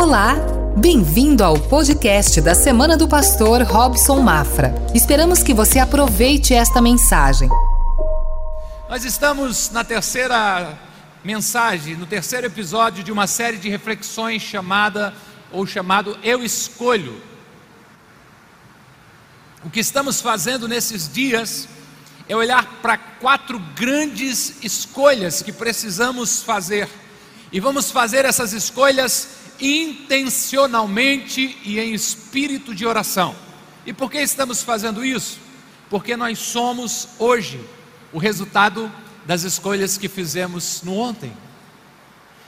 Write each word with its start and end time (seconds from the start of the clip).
Olá, 0.00 0.34
bem-vindo 0.78 1.44
ao 1.44 1.60
podcast 1.60 2.40
da 2.40 2.54
Semana 2.54 2.96
do 2.96 3.06
Pastor 3.06 3.60
Robson 3.64 4.18
Mafra. 4.20 4.74
Esperamos 4.94 5.42
que 5.42 5.52
você 5.52 5.78
aproveite 5.78 6.54
esta 6.54 6.80
mensagem. 6.80 7.50
Nós 8.88 9.04
estamos 9.04 9.68
na 9.70 9.84
terceira 9.84 10.72
mensagem, 11.22 11.96
no 11.96 12.06
terceiro 12.06 12.46
episódio 12.46 13.04
de 13.04 13.12
uma 13.12 13.26
série 13.26 13.58
de 13.58 13.68
reflexões 13.68 14.40
chamada 14.40 15.12
ou 15.52 15.66
chamado 15.66 16.18
Eu 16.24 16.42
Escolho. 16.42 17.20
O 19.62 19.68
que 19.68 19.80
estamos 19.80 20.18
fazendo 20.18 20.66
nesses 20.66 21.12
dias 21.12 21.68
é 22.26 22.34
olhar 22.34 22.64
para 22.80 22.96
quatro 22.96 23.58
grandes 23.76 24.64
escolhas 24.64 25.42
que 25.42 25.52
precisamos 25.52 26.42
fazer. 26.42 26.88
E 27.52 27.60
vamos 27.60 27.90
fazer 27.90 28.24
essas 28.24 28.54
escolhas 28.54 29.39
intencionalmente 29.60 31.58
e 31.64 31.78
em 31.78 31.92
espírito 31.92 32.74
de 32.74 32.86
oração. 32.86 33.34
E 33.86 33.92
por 33.92 34.10
que 34.10 34.18
estamos 34.18 34.62
fazendo 34.62 35.04
isso? 35.04 35.38
Porque 35.88 36.16
nós 36.16 36.38
somos 36.38 37.08
hoje 37.18 37.60
o 38.12 38.18
resultado 38.18 38.90
das 39.24 39.42
escolhas 39.42 39.96
que 39.96 40.08
fizemos 40.08 40.82
no 40.82 40.96
ontem. 40.96 41.32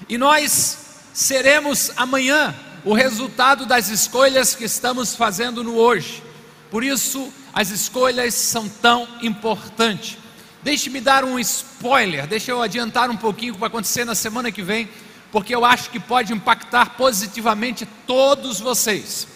E 0.08 0.18
nós 0.18 0.78
seremos 1.12 1.90
amanhã 1.96 2.54
o 2.84 2.94
resultado 2.94 3.66
das 3.66 3.88
escolhas 3.88 4.54
que 4.54 4.64
estamos 4.64 5.14
fazendo 5.14 5.62
no 5.62 5.76
hoje. 5.76 6.22
Por 6.70 6.82
isso, 6.82 7.32
as 7.52 7.70
escolhas 7.70 8.34
são 8.34 8.68
tão 8.68 9.06
importantes. 9.20 10.18
Deixe-me 10.62 11.00
dar 11.00 11.24
um 11.24 11.38
spoiler, 11.38 12.26
deixa 12.26 12.50
eu 12.50 12.62
adiantar 12.62 13.10
um 13.10 13.16
pouquinho 13.16 13.52
o 13.52 13.54
que 13.54 13.60
vai 13.60 13.68
acontecer 13.68 14.04
na 14.04 14.14
semana 14.14 14.50
que 14.50 14.62
vem 14.62 14.88
porque 15.32 15.54
eu 15.54 15.64
acho 15.64 15.88
que 15.88 15.98
pode 15.98 16.32
impactar 16.34 16.90
positivamente 16.90 17.88
todos 18.06 18.60
vocês. 18.60 19.26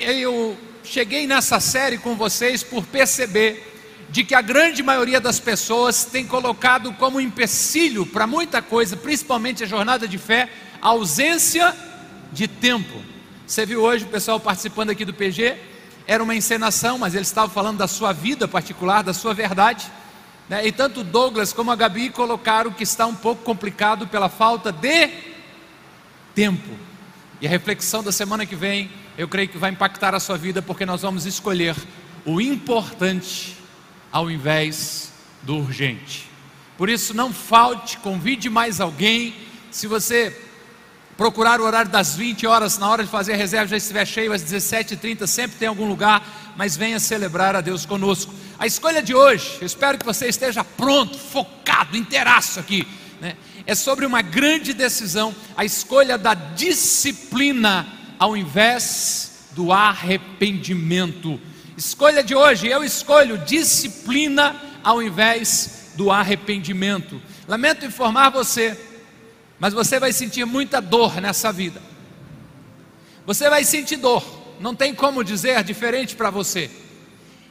Eu 0.00 0.58
cheguei 0.82 1.24
nessa 1.24 1.60
série 1.60 1.98
com 1.98 2.16
vocês 2.16 2.64
por 2.64 2.84
perceber 2.84 3.64
de 4.10 4.24
que 4.24 4.34
a 4.34 4.42
grande 4.42 4.82
maioria 4.82 5.20
das 5.20 5.38
pessoas 5.38 6.04
tem 6.04 6.26
colocado 6.26 6.92
como 6.94 7.20
empecilho 7.20 8.04
para 8.04 8.26
muita 8.26 8.60
coisa, 8.60 8.96
principalmente 8.96 9.62
a 9.62 9.66
jornada 9.66 10.08
de 10.08 10.18
fé, 10.18 10.50
a 10.82 10.88
ausência 10.88 11.76
de 12.32 12.48
tempo. 12.48 13.00
Você 13.46 13.64
viu 13.64 13.82
hoje 13.82 14.04
o 14.04 14.08
pessoal 14.08 14.40
participando 14.40 14.90
aqui 14.90 15.04
do 15.04 15.14
PG? 15.14 15.56
Era 16.06 16.22
uma 16.22 16.34
encenação, 16.34 16.98
mas 16.98 17.14
eles 17.14 17.28
estavam 17.28 17.50
falando 17.50 17.78
da 17.78 17.86
sua 17.86 18.12
vida 18.12 18.48
particular, 18.48 19.02
da 19.02 19.14
sua 19.14 19.32
verdade. 19.32 19.90
Né? 20.48 20.66
E 20.66 20.72
tanto 20.72 21.04
Douglas 21.04 21.52
como 21.52 21.70
a 21.70 21.76
Gabi 21.76 22.10
colocaram 22.10 22.72
que 22.72 22.82
está 22.82 23.06
um 23.06 23.14
pouco 23.14 23.42
complicado 23.42 24.06
pela 24.06 24.28
falta 24.28 24.72
de 24.72 25.10
tempo. 26.34 26.70
E 27.40 27.46
a 27.46 27.50
reflexão 27.50 28.02
da 28.02 28.10
semana 28.10 28.46
que 28.46 28.56
vem, 28.56 28.90
eu 29.16 29.28
creio 29.28 29.48
que 29.48 29.58
vai 29.58 29.70
impactar 29.70 30.14
a 30.14 30.20
sua 30.20 30.38
vida, 30.38 30.62
porque 30.62 30.86
nós 30.86 31.02
vamos 31.02 31.26
escolher 31.26 31.76
o 32.24 32.40
importante 32.40 33.56
ao 34.10 34.30
invés 34.30 35.12
do 35.42 35.56
urgente. 35.56 36.28
Por 36.76 36.88
isso, 36.88 37.12
não 37.12 37.32
falte, 37.32 37.98
convide 37.98 38.48
mais 38.48 38.80
alguém. 38.80 39.34
Se 39.70 39.86
você 39.86 40.47
procurar 41.18 41.60
o 41.60 41.64
horário 41.64 41.90
das 41.90 42.14
20 42.14 42.46
horas, 42.46 42.78
na 42.78 42.88
hora 42.88 43.02
de 43.02 43.10
fazer 43.10 43.32
a 43.32 43.36
reserva 43.36 43.66
já 43.66 43.76
estiver 43.76 44.06
cheio, 44.06 44.32
às 44.32 44.40
17h30, 44.44 45.26
sempre 45.26 45.58
tem 45.58 45.66
algum 45.66 45.88
lugar, 45.88 46.54
mas 46.56 46.76
venha 46.76 47.00
celebrar 47.00 47.56
a 47.56 47.60
Deus 47.60 47.84
conosco. 47.84 48.32
A 48.56 48.68
escolha 48.68 49.02
de 49.02 49.12
hoje, 49.12 49.58
eu 49.60 49.66
espero 49.66 49.98
que 49.98 50.06
você 50.06 50.28
esteja 50.28 50.62
pronto, 50.62 51.18
focado, 51.18 51.96
inteiraço 51.96 52.60
aqui, 52.60 52.86
né? 53.20 53.34
é 53.66 53.74
sobre 53.74 54.06
uma 54.06 54.22
grande 54.22 54.72
decisão, 54.72 55.34
a 55.56 55.64
escolha 55.64 56.16
da 56.16 56.34
disciplina 56.34 57.84
ao 58.16 58.36
invés 58.36 59.48
do 59.56 59.72
arrependimento. 59.72 61.40
Escolha 61.76 62.22
de 62.22 62.36
hoje, 62.36 62.68
eu 62.68 62.84
escolho 62.84 63.38
disciplina 63.38 64.54
ao 64.84 65.02
invés 65.02 65.90
do 65.96 66.12
arrependimento. 66.12 67.20
Lamento 67.48 67.84
informar 67.84 68.30
você, 68.30 68.78
mas 69.58 69.74
você 69.74 69.98
vai 69.98 70.12
sentir 70.12 70.44
muita 70.44 70.80
dor 70.80 71.20
nessa 71.20 71.52
vida. 71.52 71.80
Você 73.26 73.50
vai 73.50 73.64
sentir 73.64 73.96
dor, 73.96 74.24
não 74.60 74.74
tem 74.74 74.94
como 74.94 75.22
dizer 75.22 75.62
diferente 75.62 76.16
para 76.16 76.30
você. 76.30 76.70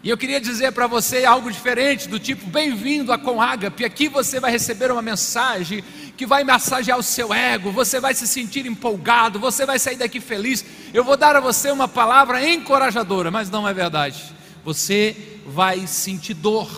E 0.03 0.09
eu 0.09 0.17
queria 0.17 0.39
dizer 0.39 0.71
para 0.71 0.87
você 0.87 1.25
algo 1.25 1.51
diferente, 1.51 2.07
do 2.07 2.19
tipo, 2.19 2.45
bem-vindo 2.47 3.11
a 3.11 3.17
Conágape, 3.17 3.83
aqui 3.83 4.07
você 4.07 4.39
vai 4.39 4.51
receber 4.51 4.91
uma 4.91 5.01
mensagem 5.01 5.83
que 6.15 6.25
vai 6.25 6.43
massagear 6.43 6.97
o 6.97 7.03
seu 7.03 7.33
ego, 7.33 7.71
você 7.71 7.99
vai 7.99 8.13
se 8.13 8.27
sentir 8.27 8.65
empolgado, 8.65 9.39
você 9.39 9.65
vai 9.65 9.77
sair 9.79 9.97
daqui 9.97 10.21
feliz. 10.21 10.63
Eu 10.93 11.03
vou 11.03 11.17
dar 11.17 11.35
a 11.35 11.39
você 11.39 11.71
uma 11.71 11.87
palavra 11.87 12.47
encorajadora, 12.47 13.31
mas 13.31 13.49
não 13.49 13.67
é 13.67 13.73
verdade. 13.73 14.23
Você 14.63 15.15
vai 15.45 15.85
sentir 15.87 16.35
dor, 16.35 16.69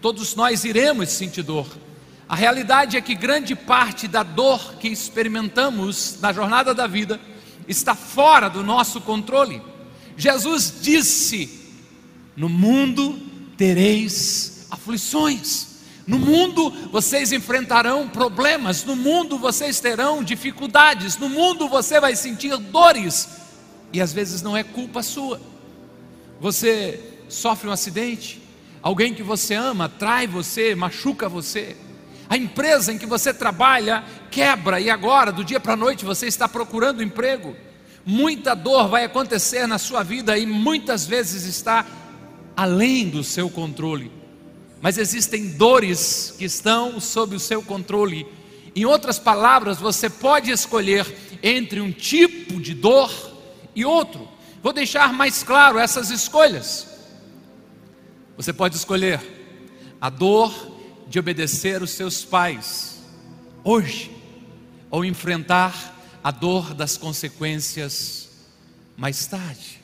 todos 0.00 0.34
nós 0.34 0.64
iremos 0.64 1.08
sentir 1.08 1.42
dor. 1.42 1.66
A 2.30 2.36
realidade 2.36 2.96
é 2.96 3.00
que 3.00 3.16
grande 3.16 3.56
parte 3.56 4.06
da 4.06 4.22
dor 4.22 4.76
que 4.76 4.86
experimentamos 4.86 6.16
na 6.20 6.32
jornada 6.32 6.72
da 6.72 6.86
vida 6.86 7.20
está 7.66 7.92
fora 7.96 8.48
do 8.48 8.62
nosso 8.62 9.00
controle. 9.00 9.60
Jesus 10.16 10.74
disse 10.80 11.74
no 12.36 12.48
mundo 12.48 13.18
tereis 13.56 14.68
aflições. 14.70 15.80
No 16.06 16.20
mundo 16.20 16.70
vocês 16.92 17.32
enfrentarão 17.32 18.08
problemas, 18.08 18.84
no 18.84 18.94
mundo 18.94 19.36
vocês 19.36 19.80
terão 19.80 20.22
dificuldades, 20.22 21.16
no 21.16 21.28
mundo 21.28 21.68
você 21.68 21.98
vai 21.98 22.14
sentir 22.14 22.56
dores, 22.56 23.28
e 23.92 24.00
às 24.00 24.12
vezes 24.12 24.40
não 24.40 24.56
é 24.56 24.62
culpa 24.62 25.02
sua. 25.02 25.40
Você 26.40 27.18
sofre 27.28 27.68
um 27.68 27.72
acidente, 27.72 28.40
alguém 28.80 29.12
que 29.12 29.22
você 29.24 29.54
ama 29.54 29.88
trai 29.88 30.28
você, 30.28 30.76
machuca 30.76 31.28
você, 31.28 31.76
a 32.30 32.36
empresa 32.36 32.92
em 32.92 32.98
que 32.98 33.06
você 33.06 33.34
trabalha 33.34 34.04
quebra 34.30 34.78
e 34.80 34.88
agora, 34.88 35.32
do 35.32 35.42
dia 35.42 35.58
para 35.58 35.72
a 35.72 35.76
noite, 35.76 36.04
você 36.04 36.28
está 36.28 36.48
procurando 36.48 37.02
emprego. 37.02 37.56
Muita 38.06 38.54
dor 38.54 38.86
vai 38.88 39.02
acontecer 39.02 39.66
na 39.66 39.78
sua 39.78 40.04
vida 40.04 40.38
e 40.38 40.46
muitas 40.46 41.04
vezes 41.04 41.44
está 41.44 41.84
além 42.56 43.08
do 43.08 43.24
seu 43.24 43.50
controle. 43.50 44.12
Mas 44.80 44.96
existem 44.96 45.48
dores 45.48 46.32
que 46.38 46.44
estão 46.44 47.00
sob 47.00 47.34
o 47.34 47.40
seu 47.40 47.64
controle. 47.64 48.24
Em 48.76 48.84
outras 48.84 49.18
palavras, 49.18 49.78
você 49.78 50.08
pode 50.08 50.52
escolher 50.52 51.04
entre 51.42 51.80
um 51.80 51.90
tipo 51.90 52.60
de 52.60 52.74
dor 52.74 53.10
e 53.74 53.84
outro. 53.84 54.28
Vou 54.62 54.72
deixar 54.72 55.12
mais 55.12 55.42
claro 55.42 55.80
essas 55.80 56.10
escolhas. 56.10 56.86
Você 58.36 58.52
pode 58.52 58.76
escolher 58.76 59.20
a 60.00 60.08
dor 60.08 60.69
de 61.10 61.18
obedecer 61.18 61.82
os 61.82 61.90
seus 61.90 62.24
pais 62.24 63.00
hoje, 63.64 64.16
ou 64.88 65.04
enfrentar 65.04 65.74
a 66.22 66.30
dor 66.30 66.72
das 66.72 66.96
consequências 66.96 68.30
mais 68.96 69.26
tarde. 69.26 69.80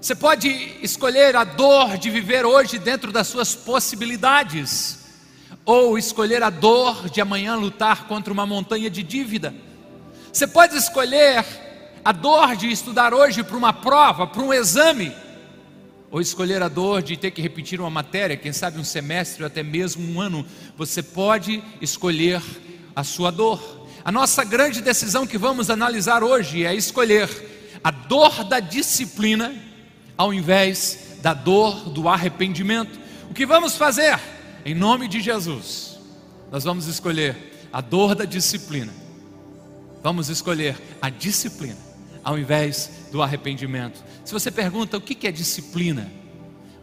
Você 0.00 0.14
pode 0.14 0.48
escolher 0.80 1.36
a 1.36 1.44
dor 1.44 1.98
de 1.98 2.08
viver 2.08 2.46
hoje 2.46 2.78
dentro 2.78 3.12
das 3.12 3.26
suas 3.28 3.54
possibilidades, 3.54 5.00
ou 5.62 5.98
escolher 5.98 6.42
a 6.42 6.48
dor 6.48 7.10
de 7.10 7.20
amanhã 7.20 7.54
lutar 7.54 8.08
contra 8.08 8.32
uma 8.32 8.46
montanha 8.46 8.88
de 8.88 9.02
dívida. 9.02 9.54
Você 10.32 10.46
pode 10.46 10.74
escolher 10.74 11.44
a 12.02 12.12
dor 12.12 12.56
de 12.56 12.70
estudar 12.70 13.12
hoje 13.12 13.42
para 13.42 13.58
uma 13.58 13.74
prova, 13.74 14.26
para 14.26 14.42
um 14.42 14.54
exame, 14.54 15.12
ou 16.10 16.20
escolher 16.20 16.62
a 16.62 16.68
dor 16.68 17.02
de 17.02 17.16
ter 17.16 17.30
que 17.30 17.40
repetir 17.40 17.80
uma 17.80 17.90
matéria, 17.90 18.36
quem 18.36 18.52
sabe 18.52 18.78
um 18.78 18.84
semestre 18.84 19.42
ou 19.42 19.46
até 19.46 19.62
mesmo 19.62 20.12
um 20.12 20.20
ano. 20.20 20.44
Você 20.76 21.02
pode 21.02 21.62
escolher 21.80 22.42
a 22.94 23.04
sua 23.04 23.30
dor. 23.30 23.86
A 24.04 24.10
nossa 24.10 24.42
grande 24.44 24.80
decisão 24.80 25.26
que 25.26 25.38
vamos 25.38 25.70
analisar 25.70 26.24
hoje 26.24 26.64
é 26.64 26.74
escolher 26.74 27.28
a 27.84 27.90
dor 27.90 28.44
da 28.44 28.58
disciplina 28.58 29.54
ao 30.16 30.34
invés 30.34 31.18
da 31.22 31.32
dor 31.32 31.90
do 31.90 32.08
arrependimento. 32.08 32.98
O 33.30 33.34
que 33.34 33.46
vamos 33.46 33.76
fazer? 33.76 34.18
Em 34.64 34.74
nome 34.74 35.06
de 35.06 35.20
Jesus, 35.20 35.98
nós 36.50 36.64
vamos 36.64 36.86
escolher 36.86 37.68
a 37.72 37.80
dor 37.80 38.14
da 38.14 38.24
disciplina. 38.24 38.92
Vamos 40.02 40.28
escolher 40.28 40.76
a 41.00 41.08
disciplina 41.08 41.78
ao 42.24 42.38
invés 42.38 42.90
do 43.12 43.22
arrependimento. 43.22 44.02
Se 44.24 44.32
você 44.32 44.50
pergunta 44.50 44.96
o 44.96 45.00
que 45.00 45.26
é 45.26 45.32
disciplina, 45.32 46.10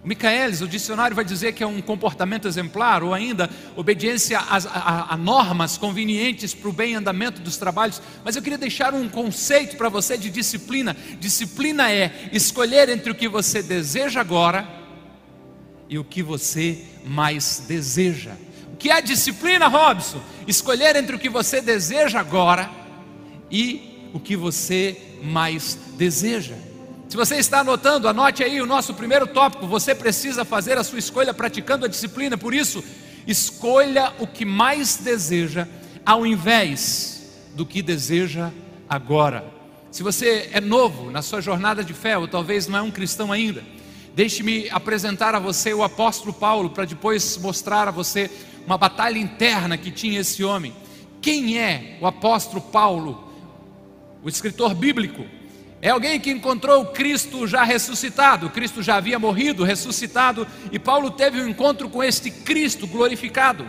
o 0.03 0.07
Micaelis, 0.07 0.61
o 0.61 0.67
dicionário 0.67 1.15
vai 1.15 1.25
dizer 1.25 1.53
que 1.53 1.63
é 1.63 1.67
um 1.67 1.81
comportamento 1.81 2.47
exemplar 2.47 3.03
ou 3.03 3.13
ainda 3.13 3.49
obediência 3.75 4.39
a, 4.39 4.57
a, 4.57 5.13
a 5.13 5.17
normas 5.17 5.77
convenientes 5.77 6.53
para 6.53 6.69
o 6.69 6.73
bem 6.73 6.95
andamento 6.95 7.41
dos 7.41 7.57
trabalhos. 7.57 8.01
Mas 8.23 8.35
eu 8.35 8.41
queria 8.41 8.57
deixar 8.57 8.93
um 8.93 9.09
conceito 9.09 9.75
para 9.75 9.89
você 9.89 10.17
de 10.17 10.29
disciplina. 10.29 10.95
Disciplina 11.19 11.91
é 11.91 12.29
escolher 12.31 12.87
entre 12.87 13.11
o 13.11 13.15
que 13.15 13.27
você 13.27 13.61
deseja 13.61 14.21
agora 14.21 14.65
e 15.89 15.97
o 15.97 16.03
que 16.03 16.23
você 16.23 16.85
mais 17.05 17.63
deseja. 17.67 18.31
O 18.71 18.77
que 18.77 18.89
é 18.89 19.01
disciplina, 19.01 19.67
Robson? 19.67 20.21
Escolher 20.47 20.95
entre 20.95 21.15
o 21.15 21.19
que 21.19 21.29
você 21.29 21.59
deseja 21.59 22.19
agora 22.19 22.69
e 23.51 24.09
o 24.13 24.21
que 24.21 24.37
você 24.37 25.17
mais 25.21 25.77
deseja. 25.97 26.55
Se 27.07 27.15
você 27.15 27.37
está 27.37 27.61
anotando, 27.61 28.09
anote 28.09 28.43
aí 28.43 28.61
o 28.61 28.65
nosso 28.65 28.93
primeiro 28.93 29.25
tópico. 29.27 29.65
Você 29.65 29.95
precisa 29.95 30.43
fazer 30.43 30.77
a 30.77 30.83
sua 30.83 30.99
escolha 30.99 31.33
praticando 31.33 31.85
a 31.85 31.87
disciplina. 31.87 32.37
Por 32.37 32.53
isso, 32.53 32.83
escolha 33.25 34.11
o 34.19 34.27
que 34.27 34.43
mais 34.43 34.97
deseja, 34.97 35.67
ao 36.05 36.25
invés 36.25 37.31
do 37.55 37.65
que 37.65 37.81
deseja 37.81 38.51
agora. 38.89 39.45
Se 39.89 40.03
você 40.03 40.49
é 40.51 40.59
novo 40.59 41.09
na 41.09 41.21
sua 41.21 41.39
jornada 41.39 41.81
de 41.81 41.93
fé, 41.93 42.17
ou 42.17 42.27
talvez 42.27 42.67
não 42.67 42.79
é 42.79 42.81
um 42.81 42.91
cristão 42.91 43.31
ainda, 43.31 43.63
deixe-me 44.13 44.69
apresentar 44.69 45.33
a 45.33 45.39
você 45.39 45.73
o 45.73 45.83
apóstolo 45.83 46.33
Paulo, 46.33 46.71
para 46.71 46.83
depois 46.83 47.37
mostrar 47.37 47.87
a 47.87 47.91
você 47.91 48.29
uma 48.65 48.77
batalha 48.77 49.17
interna 49.17 49.77
que 49.77 49.91
tinha 49.91 50.19
esse 50.19 50.43
homem. 50.43 50.75
Quem 51.21 51.57
é 51.57 51.97
o 52.01 52.05
apóstolo 52.05 52.61
Paulo? 52.61 53.31
O 54.21 54.27
escritor 54.27 54.75
bíblico 54.75 55.36
é 55.81 55.89
alguém 55.89 56.19
que 56.19 56.31
encontrou 56.31 56.87
Cristo 56.87 57.45
já 57.45 57.63
ressuscitado, 57.63 58.49
Cristo 58.49 58.81
já 58.81 58.95
havia 58.95 59.19
morrido, 59.19 59.63
ressuscitado, 59.63 60.47
e 60.71 60.79
Paulo 60.79 61.11
teve 61.11 61.41
um 61.41 61.47
encontro 61.47 61.87
com 61.87 62.03
este 62.03 62.31
Cristo 62.31 62.87
glorificado. 62.87 63.67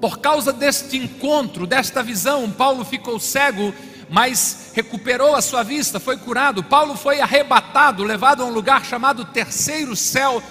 Por 0.00 0.18
causa 0.18 0.52
deste 0.52 0.96
encontro, 0.96 1.64
desta 1.68 2.02
visão, 2.02 2.50
Paulo 2.50 2.84
ficou 2.84 3.20
cego, 3.20 3.72
mas 4.10 4.72
recuperou 4.74 5.36
a 5.36 5.40
sua 5.40 5.62
vista, 5.62 6.00
foi 6.00 6.16
curado. 6.16 6.64
Paulo 6.64 6.96
foi 6.96 7.20
arrebatado, 7.20 8.02
levado 8.02 8.42
a 8.42 8.46
um 8.46 8.52
lugar 8.52 8.84
chamado 8.84 9.24
Terceiro 9.26 9.94
Céu, 9.94 10.42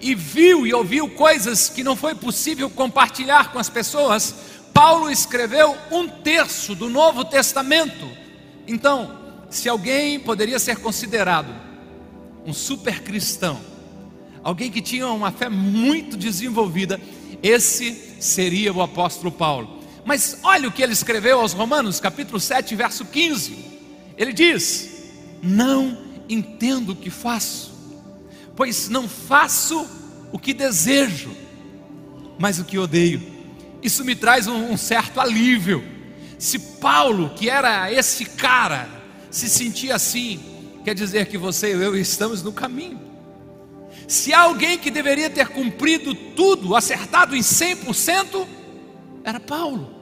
e 0.00 0.14
viu 0.14 0.66
e 0.66 0.74
ouviu 0.74 1.08
coisas 1.10 1.68
que 1.68 1.84
não 1.84 1.94
foi 1.94 2.16
possível 2.16 2.68
compartilhar 2.68 3.52
com 3.52 3.60
as 3.60 3.70
pessoas. 3.70 4.34
Paulo 4.74 5.08
escreveu 5.08 5.76
um 5.92 6.08
terço 6.08 6.74
do 6.74 6.90
Novo 6.90 7.24
Testamento. 7.24 8.10
Então, 8.66 9.25
se 9.50 9.68
alguém 9.68 10.18
poderia 10.18 10.58
ser 10.58 10.76
considerado 10.78 11.54
um 12.44 12.52
super 12.52 13.02
cristão, 13.02 13.60
alguém 14.42 14.70
que 14.70 14.80
tinha 14.80 15.08
uma 15.08 15.32
fé 15.32 15.48
muito 15.48 16.16
desenvolvida, 16.16 17.00
esse 17.42 18.16
seria 18.20 18.72
o 18.72 18.82
apóstolo 18.82 19.30
Paulo. 19.30 19.82
Mas 20.04 20.38
olha 20.42 20.68
o 20.68 20.72
que 20.72 20.82
ele 20.82 20.92
escreveu 20.92 21.40
aos 21.40 21.52
Romanos, 21.52 21.98
capítulo 21.98 22.38
7, 22.38 22.74
verso 22.76 23.04
15. 23.04 23.56
Ele 24.16 24.32
diz: 24.32 25.10
Não 25.42 25.98
entendo 26.28 26.90
o 26.90 26.96
que 26.96 27.10
faço, 27.10 27.74
pois 28.54 28.88
não 28.88 29.08
faço 29.08 29.86
o 30.32 30.38
que 30.38 30.54
desejo, 30.54 31.30
mas 32.38 32.58
o 32.58 32.64
que 32.64 32.78
odeio. 32.78 33.20
Isso 33.82 34.04
me 34.04 34.14
traz 34.14 34.46
um, 34.46 34.72
um 34.72 34.76
certo 34.76 35.20
alívio. 35.20 35.84
Se 36.38 36.58
Paulo, 36.58 37.30
que 37.30 37.48
era 37.48 37.90
esse 37.92 38.24
cara, 38.24 38.88
se 39.30 39.48
sentir 39.48 39.92
assim, 39.92 40.40
quer 40.84 40.94
dizer 40.94 41.26
que 41.26 41.38
você 41.38 41.68
e 41.74 41.82
eu 41.82 41.96
estamos 41.96 42.42
no 42.42 42.52
caminho. 42.52 43.00
Se 44.06 44.32
há 44.32 44.40
alguém 44.40 44.78
que 44.78 44.90
deveria 44.90 45.28
ter 45.28 45.48
cumprido 45.48 46.14
tudo, 46.14 46.76
acertado 46.76 47.34
em 47.34 47.40
100%, 47.40 48.46
era 49.24 49.40
Paulo. 49.40 49.96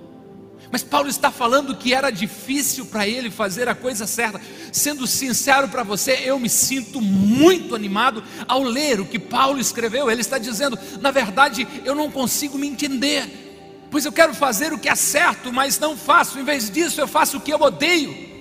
Mas 0.71 0.82
Paulo 0.82 1.09
está 1.09 1.31
falando 1.31 1.76
que 1.76 1.94
era 1.94 2.11
difícil 2.11 2.87
para 2.87 3.06
ele 3.06 3.31
fazer 3.31 3.69
a 3.69 3.75
coisa 3.75 4.06
certa. 4.06 4.41
Sendo 4.73 5.06
sincero 5.06 5.69
para 5.69 5.85
você, 5.85 6.23
eu 6.25 6.38
me 6.38 6.49
sinto 6.49 7.00
muito 7.00 7.75
animado 7.77 8.25
ao 8.49 8.62
ler 8.62 9.00
o 9.00 9.06
que 9.06 9.19
Paulo 9.19 9.61
escreveu. 9.61 10.11
Ele 10.11 10.20
está 10.20 10.37
dizendo: 10.37 10.79
na 11.00 11.12
verdade, 11.12 11.67
eu 11.85 11.94
não 11.94 12.11
consigo 12.11 12.59
me 12.59 12.67
entender, 12.67 13.87
pois 13.88 14.05
eu 14.05 14.11
quero 14.11 14.35
fazer 14.35 14.73
o 14.73 14.79
que 14.79 14.88
é 14.88 14.97
certo, 14.97 15.53
mas 15.53 15.79
não 15.79 15.97
faço. 15.97 16.38
Em 16.41 16.44
vez 16.44 16.69
disso, 16.69 17.00
eu 17.00 17.06
faço 17.06 17.37
o 17.37 17.41
que 17.41 17.53
eu 17.53 17.61
odeio. 17.61 18.34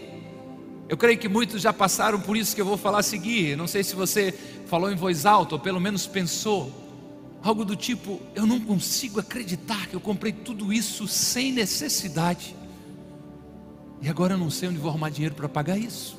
Eu 0.93 0.97
creio 0.97 1.17
que 1.17 1.27
muitos 1.27 1.59
já 1.59 1.73
passaram 1.73 2.19
por 2.19 2.37
isso 2.37 2.53
que 2.53 2.61
eu 2.61 2.65
vou 2.67 2.77
falar 2.77 2.99
a 2.99 3.01
seguir. 3.01 3.57
Não 3.57 3.65
sei 3.65 3.83
se 3.83 3.95
você 3.95 4.31
falou 4.67 4.91
em 4.91 4.95
voz 4.95 5.25
alta 5.25 5.55
ou 5.55 5.59
pelo 5.59 5.81
menos 5.81 6.05
pensou. 6.05 6.71
Algo 7.41 7.65
do 7.65 7.75
tipo: 7.75 8.21
eu 8.35 8.45
não 8.45 8.59
consigo 8.59 9.19
acreditar 9.19 9.87
que 9.87 9.95
eu 9.95 9.99
comprei 9.99 10.31
tudo 10.31 10.71
isso 10.71 11.07
sem 11.07 11.51
necessidade. 11.51 12.55
E 14.03 14.07
agora 14.07 14.35
eu 14.35 14.37
não 14.37 14.51
sei 14.51 14.69
onde 14.69 14.77
vou 14.77 14.91
arrumar 14.91 15.09
dinheiro 15.09 15.33
para 15.33 15.49
pagar 15.49 15.79
isso. 15.79 16.15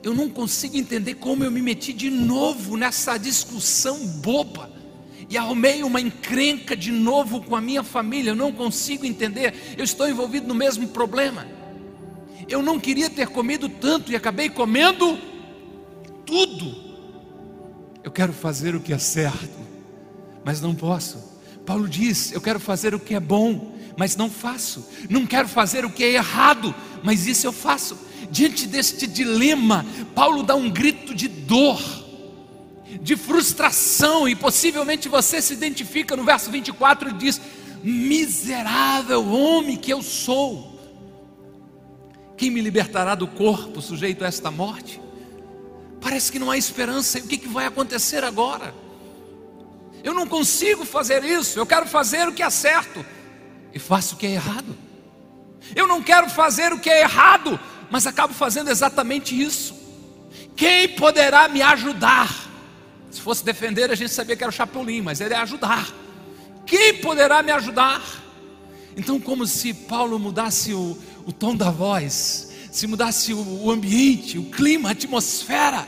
Eu 0.00 0.14
não 0.14 0.30
consigo 0.30 0.76
entender 0.76 1.14
como 1.14 1.42
eu 1.42 1.50
me 1.50 1.60
meti 1.60 1.92
de 1.92 2.08
novo 2.08 2.76
nessa 2.76 3.18
discussão 3.18 3.98
boba 4.06 4.70
e 5.28 5.36
arrumei 5.36 5.82
uma 5.82 6.00
encrenca 6.00 6.76
de 6.76 6.92
novo 6.92 7.42
com 7.42 7.56
a 7.56 7.60
minha 7.60 7.82
família. 7.82 8.30
Eu 8.30 8.36
não 8.36 8.52
consigo 8.52 9.04
entender. 9.04 9.74
Eu 9.76 9.82
estou 9.82 10.08
envolvido 10.08 10.46
no 10.46 10.54
mesmo 10.54 10.86
problema 10.86 11.60
eu 12.52 12.62
não 12.62 12.78
queria 12.78 13.08
ter 13.08 13.28
comido 13.28 13.68
tanto 13.68 14.12
e 14.12 14.16
acabei 14.16 14.50
comendo 14.50 15.18
tudo. 16.26 16.76
Eu 18.04 18.10
quero 18.10 18.32
fazer 18.32 18.74
o 18.74 18.80
que 18.80 18.92
é 18.92 18.98
certo, 18.98 19.58
mas 20.44 20.60
não 20.60 20.74
posso. 20.74 21.32
Paulo 21.64 21.88
diz: 21.88 22.30
Eu 22.30 22.40
quero 22.40 22.60
fazer 22.60 22.94
o 22.94 23.00
que 23.00 23.14
é 23.14 23.20
bom, 23.20 23.74
mas 23.96 24.16
não 24.16 24.28
faço. 24.28 24.86
Não 25.08 25.26
quero 25.26 25.48
fazer 25.48 25.84
o 25.84 25.90
que 25.90 26.04
é 26.04 26.12
errado, 26.12 26.74
mas 27.02 27.26
isso 27.26 27.46
eu 27.46 27.52
faço. 27.52 27.96
Diante 28.30 28.66
deste 28.66 29.06
dilema, 29.06 29.84
Paulo 30.14 30.42
dá 30.42 30.54
um 30.54 30.70
grito 30.70 31.14
de 31.14 31.28
dor, 31.28 31.80
de 33.00 33.16
frustração, 33.16 34.28
e 34.28 34.34
possivelmente 34.34 35.08
você 35.08 35.40
se 35.40 35.54
identifica 35.54 36.14
no 36.16 36.24
verso 36.24 36.50
24 36.50 37.10
e 37.10 37.12
diz: 37.14 37.40
Miserável 37.82 39.26
homem 39.26 39.76
que 39.76 39.92
eu 39.92 40.02
sou 40.02 40.71
quem 42.36 42.50
me 42.50 42.60
libertará 42.60 43.14
do 43.14 43.26
corpo 43.26 43.80
sujeito 43.80 44.24
a 44.24 44.28
esta 44.28 44.50
morte? 44.50 45.00
Parece 46.00 46.32
que 46.32 46.38
não 46.38 46.50
há 46.50 46.56
esperança. 46.56 47.18
E 47.18 47.22
o 47.22 47.26
que, 47.26 47.38
que 47.38 47.48
vai 47.48 47.66
acontecer 47.66 48.24
agora? 48.24 48.74
Eu 50.02 50.12
não 50.12 50.26
consigo 50.26 50.84
fazer 50.84 51.22
isso. 51.24 51.58
Eu 51.58 51.66
quero 51.66 51.86
fazer 51.86 52.26
o 52.26 52.32
que 52.32 52.42
é 52.42 52.50
certo 52.50 53.04
e 53.72 53.78
faço 53.78 54.14
o 54.14 54.18
que 54.18 54.26
é 54.26 54.32
errado. 54.32 54.76
Eu 55.76 55.86
não 55.86 56.02
quero 56.02 56.28
fazer 56.28 56.72
o 56.72 56.80
que 56.80 56.90
é 56.90 57.02
errado, 57.02 57.58
mas 57.90 58.06
acabo 58.06 58.34
fazendo 58.34 58.70
exatamente 58.70 59.40
isso. 59.40 59.74
Quem 60.56 60.88
poderá 60.88 61.48
me 61.48 61.62
ajudar? 61.62 62.28
Se 63.10 63.20
fosse 63.20 63.44
defender, 63.44 63.90
a 63.90 63.94
gente 63.94 64.12
sabia 64.12 64.34
que 64.34 64.42
era 64.42 64.50
o 64.50 64.54
Chapolin, 64.54 65.02
mas 65.02 65.20
ele 65.20 65.34
é 65.34 65.36
ajudar. 65.36 65.88
Quem 66.66 66.98
poderá 66.98 67.42
me 67.42 67.52
ajudar? 67.52 68.02
Então, 68.96 69.20
como 69.20 69.46
se 69.46 69.72
Paulo 69.72 70.18
mudasse 70.18 70.74
o, 70.74 70.96
o 71.26 71.32
tom 71.32 71.56
da 71.56 71.70
voz, 71.70 72.50
se 72.70 72.86
mudasse 72.86 73.32
o, 73.32 73.64
o 73.64 73.70
ambiente, 73.70 74.38
o 74.38 74.50
clima, 74.50 74.88
a 74.88 74.92
atmosfera. 74.92 75.86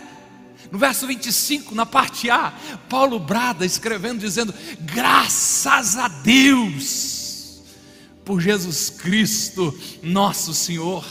No 0.70 0.78
verso 0.78 1.06
25, 1.06 1.74
na 1.74 1.86
parte 1.86 2.30
A, 2.30 2.52
Paulo 2.88 3.18
brada, 3.18 3.64
escrevendo, 3.64 4.20
dizendo: 4.20 4.54
Graças 4.80 5.96
a 5.96 6.08
Deus 6.08 7.62
por 8.24 8.40
Jesus 8.40 8.90
Cristo, 8.90 9.76
nosso 10.02 10.54
Senhor. 10.54 11.04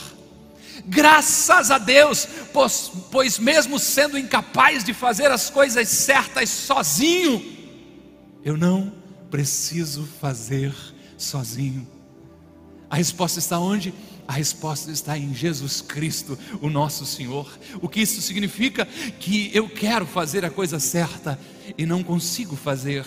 Graças 0.86 1.70
a 1.70 1.78
Deus, 1.78 2.28
pois, 2.52 2.90
pois 3.10 3.38
mesmo 3.38 3.78
sendo 3.78 4.18
incapaz 4.18 4.84
de 4.84 4.92
fazer 4.92 5.30
as 5.30 5.48
coisas 5.48 5.88
certas 5.88 6.50
sozinho, 6.50 7.42
eu 8.44 8.56
não 8.56 8.92
preciso 9.30 10.06
fazer. 10.20 10.74
A 12.90 12.96
resposta 12.96 13.38
está 13.38 13.58
onde? 13.58 13.92
A 14.26 14.32
resposta 14.32 14.90
está 14.90 15.18
em 15.18 15.34
Jesus 15.34 15.80
Cristo, 15.80 16.38
o 16.60 16.70
nosso 16.70 17.04
Senhor. 17.04 17.58
O 17.82 17.88
que 17.88 18.00
isso 18.00 18.22
significa? 18.22 18.86
Que 19.18 19.50
eu 19.52 19.68
quero 19.68 20.06
fazer 20.06 20.44
a 20.44 20.50
coisa 20.50 20.78
certa 20.78 21.38
e 21.76 21.86
não 21.86 22.02
consigo 22.02 22.56
fazer. 22.56 23.04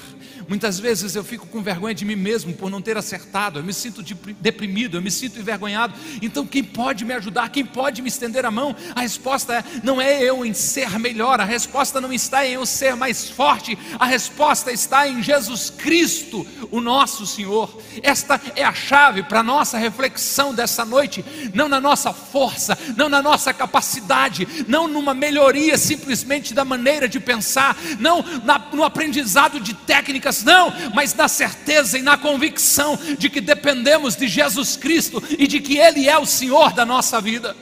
Muitas 0.48 0.80
vezes 0.80 1.16
eu 1.16 1.24
fico 1.24 1.46
com 1.48 1.62
vergonha 1.62 1.94
de 1.94 2.06
mim 2.06 2.16
mesmo 2.16 2.54
por 2.54 2.70
não 2.70 2.82
ter 2.82 2.98
acertado, 2.98 3.60
eu 3.60 3.64
me 3.64 3.74
sinto 3.74 4.02
deprimido, 4.40 4.98
eu 4.98 5.02
me 5.02 5.12
sinto 5.12 5.40
envergonhado. 5.40 5.94
Então, 6.22 6.46
quem 6.46 6.64
pode 6.64 7.04
me 7.04 7.14
ajudar? 7.14 7.50
Quem 7.50 7.66
pode 7.66 8.02
me 8.02 8.08
estender 8.08 8.46
a 8.46 8.52
mão? 8.52 8.76
A 8.96 9.02
resposta 9.02 9.56
é: 9.56 9.64
não 9.84 10.02
é 10.02 10.24
eu 10.24 10.46
em 10.46 10.54
ser 10.54 10.98
melhor, 11.00 11.42
a 11.42 11.46
resposta 11.46 12.00
não 12.00 12.14
está 12.14 12.46
em 12.46 12.54
eu 12.54 12.66
ser 12.66 12.96
mais 12.96 13.30
forte, 13.30 13.78
a 14.00 14.06
resposta 14.06 14.72
está 14.72 15.08
em 15.08 15.22
Jesus 15.22 15.70
Cristo, 15.70 16.46
o 16.72 16.80
nosso 16.80 17.26
Senhor. 17.26 17.82
Esta 18.02 18.40
é 18.56 18.64
a 18.64 18.74
chave 18.74 19.24
para 19.24 19.42
a 19.42 19.44
nossa 19.44 19.78
reflexão 19.78 20.54
dessa 20.54 20.86
noite, 20.86 21.24
não 21.54 21.68
na 21.68 21.80
nossa 21.80 22.14
força, 22.14 22.78
não 22.96 23.10
na 23.10 23.22
nossa 23.22 23.54
capacidade, 23.54 24.48
não 24.68 24.88
numa 24.88 25.14
melhoria 25.14 25.78
simplesmente 25.78 26.54
da 26.54 26.64
maneira 26.64 27.08
de 27.08 27.20
pensar, 27.20 27.76
não 28.00 28.24
na, 28.48 28.58
no 28.58 28.84
aprendizado 28.84 29.60
de 29.60 29.74
técnicas, 29.74 30.44
não, 30.44 30.72
mas 30.96 31.14
na 31.14 31.28
certeza 31.28 32.00
e 32.00 32.02
na 32.02 32.18
convicção 32.18 32.98
de 33.20 33.30
que 33.30 33.42
dependemos 33.42 34.16
de 34.16 34.28
Jesus 34.28 34.78
Cristo 34.78 35.22
e 35.38 35.46
de 35.46 35.60
que 35.60 35.78
Ele 35.78 36.08
é 36.08 36.18
o 36.18 36.26
Senhor 36.26 36.72
da 36.72 36.86
nossa 36.86 37.20
vida. 37.20 37.56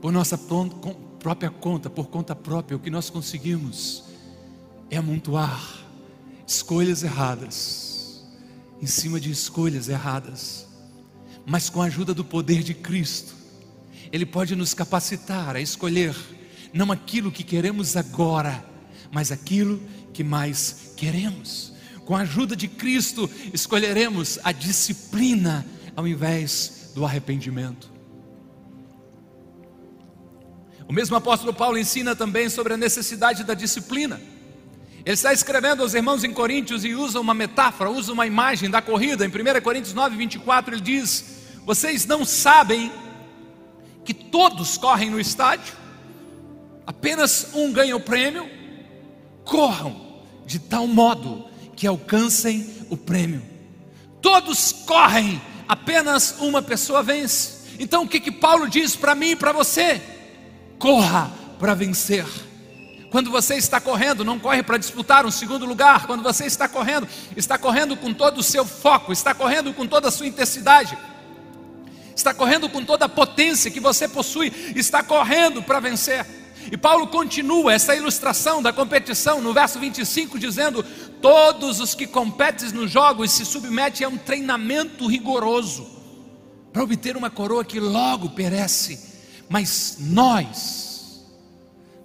Por 0.00 0.12
nossa 0.12 0.38
própria 1.18 1.50
conta, 1.50 1.90
por 1.90 2.06
conta 2.06 2.36
própria, 2.36 2.76
o 2.76 2.80
que 2.80 2.90
nós 2.90 3.10
conseguimos 3.10 4.04
é 4.90 4.98
amontoar 4.98 5.78
escolhas 6.46 7.02
erradas 7.02 8.24
em 8.80 8.86
cima 8.86 9.18
de 9.18 9.30
escolhas 9.30 9.88
erradas. 9.88 10.66
mas 11.50 11.70
com 11.70 11.80
a 11.80 11.86
ajuda 11.86 12.12
do 12.12 12.22
poder 12.22 12.62
de 12.62 12.74
Cristo, 12.74 13.34
Ele 14.12 14.26
pode 14.26 14.54
nos 14.54 14.74
capacitar 14.74 15.56
a 15.56 15.60
escolher 15.62 16.14
não 16.72 16.92
aquilo 16.92 17.32
que 17.32 17.42
queremos 17.42 17.96
agora, 17.96 18.64
mas 19.10 19.32
aquilo 19.32 19.80
que 20.12 20.22
mais 20.22 20.92
queremos. 20.96 21.72
Com 22.04 22.16
a 22.16 22.20
ajuda 22.20 22.56
de 22.56 22.68
Cristo, 22.68 23.30
escolheremos 23.52 24.38
a 24.42 24.52
disciplina 24.52 25.66
ao 25.94 26.06
invés 26.06 26.92
do 26.94 27.04
arrependimento. 27.04 27.90
O 30.88 30.92
mesmo 30.92 31.16
apóstolo 31.16 31.52
Paulo 31.52 31.76
ensina 31.76 32.16
também 32.16 32.48
sobre 32.48 32.72
a 32.72 32.76
necessidade 32.76 33.44
da 33.44 33.52
disciplina. 33.52 34.18
Ele 35.04 35.14
está 35.14 35.32
escrevendo 35.32 35.82
aos 35.82 35.94
irmãos 35.94 36.24
em 36.24 36.32
Coríntios 36.32 36.84
e 36.84 36.94
usa 36.94 37.20
uma 37.20 37.34
metáfora, 37.34 37.90
usa 37.90 38.12
uma 38.12 38.26
imagem 38.26 38.70
da 38.70 38.80
corrida. 38.80 39.24
Em 39.24 39.28
1 39.28 39.60
Coríntios 39.62 39.94
9, 39.94 40.16
24, 40.16 40.74
ele 40.74 40.80
diz: 40.80 41.42
Vocês 41.64 42.06
não 42.06 42.24
sabem 42.24 42.90
que 44.04 44.14
todos 44.14 44.78
correm 44.78 45.10
no 45.10 45.20
estádio, 45.20 45.74
apenas 46.88 47.50
um 47.52 47.70
ganha 47.70 47.94
o 47.94 48.00
prêmio. 48.00 48.48
Corram 49.44 50.24
de 50.44 50.58
tal 50.58 50.88
modo 50.88 51.44
que 51.76 51.86
alcancem 51.86 52.66
o 52.88 52.96
prêmio. 52.96 53.42
Todos 54.22 54.72
correm, 54.72 55.40
apenas 55.68 56.36
uma 56.40 56.62
pessoa 56.62 57.02
vence. 57.02 57.76
Então 57.78 58.04
o 58.04 58.08
que, 58.08 58.18
que 58.18 58.32
Paulo 58.32 58.68
diz 58.68 58.96
para 58.96 59.14
mim 59.14 59.32
e 59.32 59.36
para 59.36 59.52
você? 59.52 60.00
corra 60.78 61.30
para 61.58 61.74
vencer. 61.74 62.24
Quando 63.10 63.30
você 63.30 63.54
está 63.54 63.80
correndo, 63.80 64.24
não 64.24 64.38
corre 64.38 64.62
para 64.62 64.78
disputar 64.78 65.26
um 65.26 65.30
segundo 65.30 65.66
lugar. 65.66 66.06
Quando 66.06 66.22
você 66.22 66.44
está 66.44 66.68
correndo, 66.68 67.08
está 67.36 67.58
correndo 67.58 67.96
com 67.96 68.12
todo 68.12 68.38
o 68.38 68.42
seu 68.42 68.64
foco, 68.64 69.12
está 69.12 69.34
correndo 69.34 69.72
com 69.72 69.86
toda 69.86 70.08
a 70.08 70.10
sua 70.10 70.26
intensidade, 70.26 70.96
está 72.14 72.34
correndo 72.34 72.68
com 72.68 72.84
toda 72.84 73.06
a 73.06 73.08
potência 73.08 73.70
que 73.70 73.80
você 73.80 74.06
possui, 74.06 74.52
está 74.76 75.02
correndo 75.02 75.62
para 75.62 75.80
vencer. 75.80 76.26
E 76.70 76.76
Paulo 76.76 77.06
continua 77.08 77.72
essa 77.72 77.94
ilustração 77.94 78.62
da 78.62 78.72
competição 78.72 79.40
no 79.40 79.52
verso 79.52 79.78
25, 79.78 80.38
dizendo: 80.38 80.84
Todos 81.20 81.80
os 81.80 81.94
que 81.94 82.06
competem 82.06 82.70
nos 82.72 82.90
jogos 82.90 83.30
se 83.32 83.44
submetem 83.44 84.06
a 84.06 84.10
um 84.10 84.18
treinamento 84.18 85.06
rigoroso 85.06 85.86
para 86.72 86.82
obter 86.82 87.16
uma 87.16 87.30
coroa 87.30 87.64
que 87.64 87.80
logo 87.80 88.30
perece 88.30 89.08
mas 89.48 89.96
nós, 90.00 91.24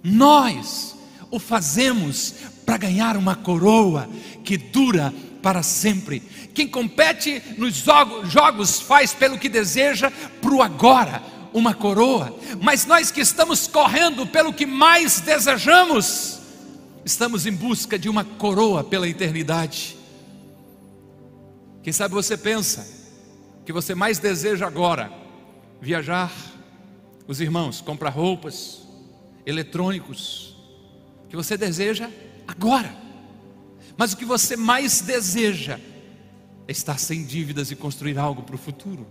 nós 0.02 0.96
o 1.30 1.38
fazemos 1.38 2.34
para 2.64 2.78
ganhar 2.78 3.16
uma 3.16 3.36
coroa 3.36 4.08
que 4.42 4.56
dura 4.56 5.12
para 5.42 5.62
sempre. 5.62 6.20
Quem 6.54 6.66
compete 6.66 7.42
nos 7.58 7.84
jogos 8.24 8.80
faz 8.80 9.12
pelo 9.12 9.38
que 9.38 9.48
deseja 9.48 10.10
para 10.40 10.54
o 10.54 10.62
agora, 10.62 11.22
uma 11.54 11.72
coroa, 11.72 12.36
mas 12.60 12.84
nós 12.84 13.12
que 13.12 13.20
estamos 13.20 13.68
correndo 13.68 14.26
pelo 14.26 14.52
que 14.52 14.66
mais 14.66 15.20
desejamos, 15.20 16.40
estamos 17.04 17.46
em 17.46 17.52
busca 17.52 17.96
de 17.96 18.08
uma 18.08 18.24
coroa 18.24 18.82
pela 18.82 19.08
eternidade. 19.08 19.96
Quem 21.80 21.92
sabe 21.92 22.12
você 22.12 22.36
pensa 22.36 22.84
que 23.64 23.72
você 23.72 23.94
mais 23.94 24.18
deseja 24.18 24.66
agora 24.66 25.12
viajar 25.80 26.32
os 27.28 27.40
irmãos, 27.40 27.80
comprar 27.80 28.10
roupas, 28.10 28.82
eletrônicos, 29.46 30.56
que 31.28 31.36
você 31.36 31.56
deseja 31.56 32.10
agora. 32.48 32.92
Mas 33.96 34.12
o 34.12 34.16
que 34.16 34.24
você 34.24 34.56
mais 34.56 35.00
deseja 35.02 35.78
é 36.66 36.72
estar 36.72 36.98
sem 36.98 37.24
dívidas 37.24 37.70
e 37.70 37.76
construir 37.76 38.18
algo 38.18 38.42
para 38.42 38.56
o 38.56 38.58
futuro. 38.58 39.06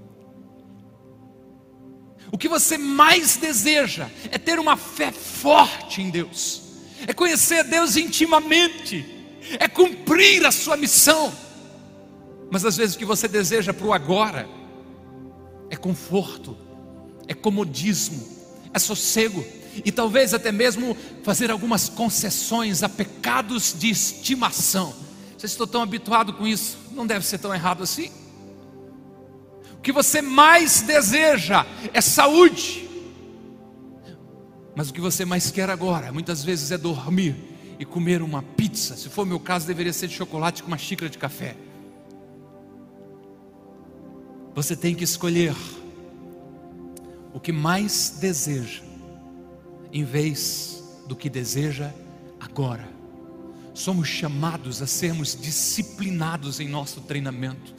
O 2.33 2.37
que 2.37 2.49
você 2.49 2.79
mais 2.79 3.37
deseja 3.37 4.09
é 4.31 4.39
ter 4.39 4.57
uma 4.57 4.75
fé 4.75 5.11
forte 5.11 6.01
em 6.01 6.09
Deus, 6.09 6.63
é 7.05 7.13
conhecer 7.13 7.63
Deus 7.63 7.95
intimamente, 7.95 9.05
é 9.59 9.67
cumprir 9.67 10.43
a 10.43 10.51
sua 10.51 10.75
missão. 10.75 11.31
Mas 12.49 12.65
às 12.65 12.75
vezes 12.75 12.95
o 12.95 12.97
que 12.97 13.05
você 13.05 13.27
deseja 13.27 13.71
para 13.71 13.85
o 13.85 13.93
agora 13.93 14.49
é 15.69 15.75
conforto, 15.75 16.57
é 17.27 17.35
comodismo, 17.35 18.27
é 18.73 18.79
sossego 18.79 19.45
e 19.85 19.91
talvez 19.91 20.33
até 20.33 20.51
mesmo 20.51 20.97
fazer 21.21 21.51
algumas 21.51 21.87
concessões 21.87 22.81
a 22.81 22.89
pecados 22.89 23.75
de 23.77 23.91
estimação. 23.91 24.91
Se 25.37 25.45
estou 25.45 25.67
tão 25.67 25.83
habituado 25.83 26.33
com 26.33 26.47
isso, 26.47 26.79
não 26.93 27.05
deve 27.05 27.27
ser 27.27 27.37
tão 27.37 27.53
errado 27.53 27.83
assim. 27.83 28.22
Que 29.83 29.91
você 29.91 30.21
mais 30.21 30.81
deseja 30.81 31.65
é 31.93 31.99
saúde, 31.99 32.89
mas 34.75 34.89
o 34.89 34.93
que 34.93 35.01
você 35.01 35.25
mais 35.25 35.51
quer 35.51 35.69
agora, 35.69 36.11
muitas 36.11 36.43
vezes, 36.43 36.71
é 36.71 36.77
dormir 36.77 37.35
e 37.77 37.85
comer 37.85 38.21
uma 38.21 38.41
pizza. 38.41 38.95
Se 38.95 39.09
for 39.09 39.25
meu 39.25 39.39
caso, 39.39 39.67
deveria 39.67 39.93
ser 39.93 40.07
de 40.07 40.15
chocolate 40.15 40.63
com 40.63 40.67
uma 40.67 40.77
xícara 40.77 41.09
de 41.09 41.17
café. 41.17 41.55
Você 44.55 44.75
tem 44.75 44.95
que 44.95 45.03
escolher 45.03 45.55
o 47.33 47.39
que 47.39 47.51
mais 47.51 48.17
deseja, 48.19 48.81
em 49.91 50.03
vez 50.03 50.83
do 51.07 51.15
que 51.15 51.29
deseja 51.29 51.91
agora. 52.39 52.87
Somos 53.73 54.07
chamados 54.07 54.81
a 54.81 54.87
sermos 54.87 55.35
disciplinados 55.39 56.59
em 56.59 56.67
nosso 56.67 57.01
treinamento. 57.01 57.73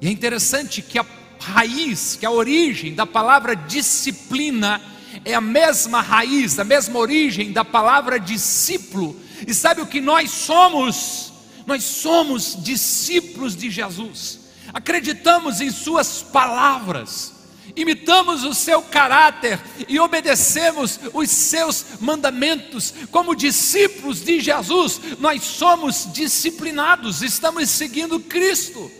E 0.00 0.06
é 0.06 0.10
interessante 0.10 0.80
que 0.80 0.98
a 0.98 1.04
raiz, 1.40 2.16
que 2.18 2.26
a 2.26 2.30
origem 2.30 2.94
da 2.94 3.06
palavra 3.06 3.54
disciplina 3.54 4.80
é 5.24 5.34
a 5.34 5.40
mesma 5.40 6.00
raiz, 6.00 6.58
a 6.58 6.64
mesma 6.64 6.98
origem 6.98 7.52
da 7.52 7.64
palavra 7.64 8.18
discípulo. 8.18 9.18
E 9.46 9.54
sabe 9.54 9.80
o 9.80 9.86
que 9.86 10.00
nós 10.00 10.30
somos? 10.30 11.32
Nós 11.66 11.84
somos 11.84 12.56
discípulos 12.62 13.56
de 13.56 13.70
Jesus. 13.70 14.40
Acreditamos 14.72 15.60
em 15.60 15.70
suas 15.70 16.22
palavras 16.22 17.38
imitamos 17.80 18.44
o 18.44 18.54
seu 18.54 18.82
caráter 18.82 19.60
e 19.88 20.00
obedecemos 20.00 20.98
os 21.12 21.30
seus 21.30 21.84
mandamentos, 22.00 22.92
como 23.10 23.36
discípulos 23.36 24.20
de 24.24 24.40
Jesus, 24.40 25.00
nós 25.18 25.42
somos 25.44 26.08
disciplinados, 26.12 27.22
estamos 27.22 27.70
seguindo 27.70 28.20
Cristo. 28.20 28.90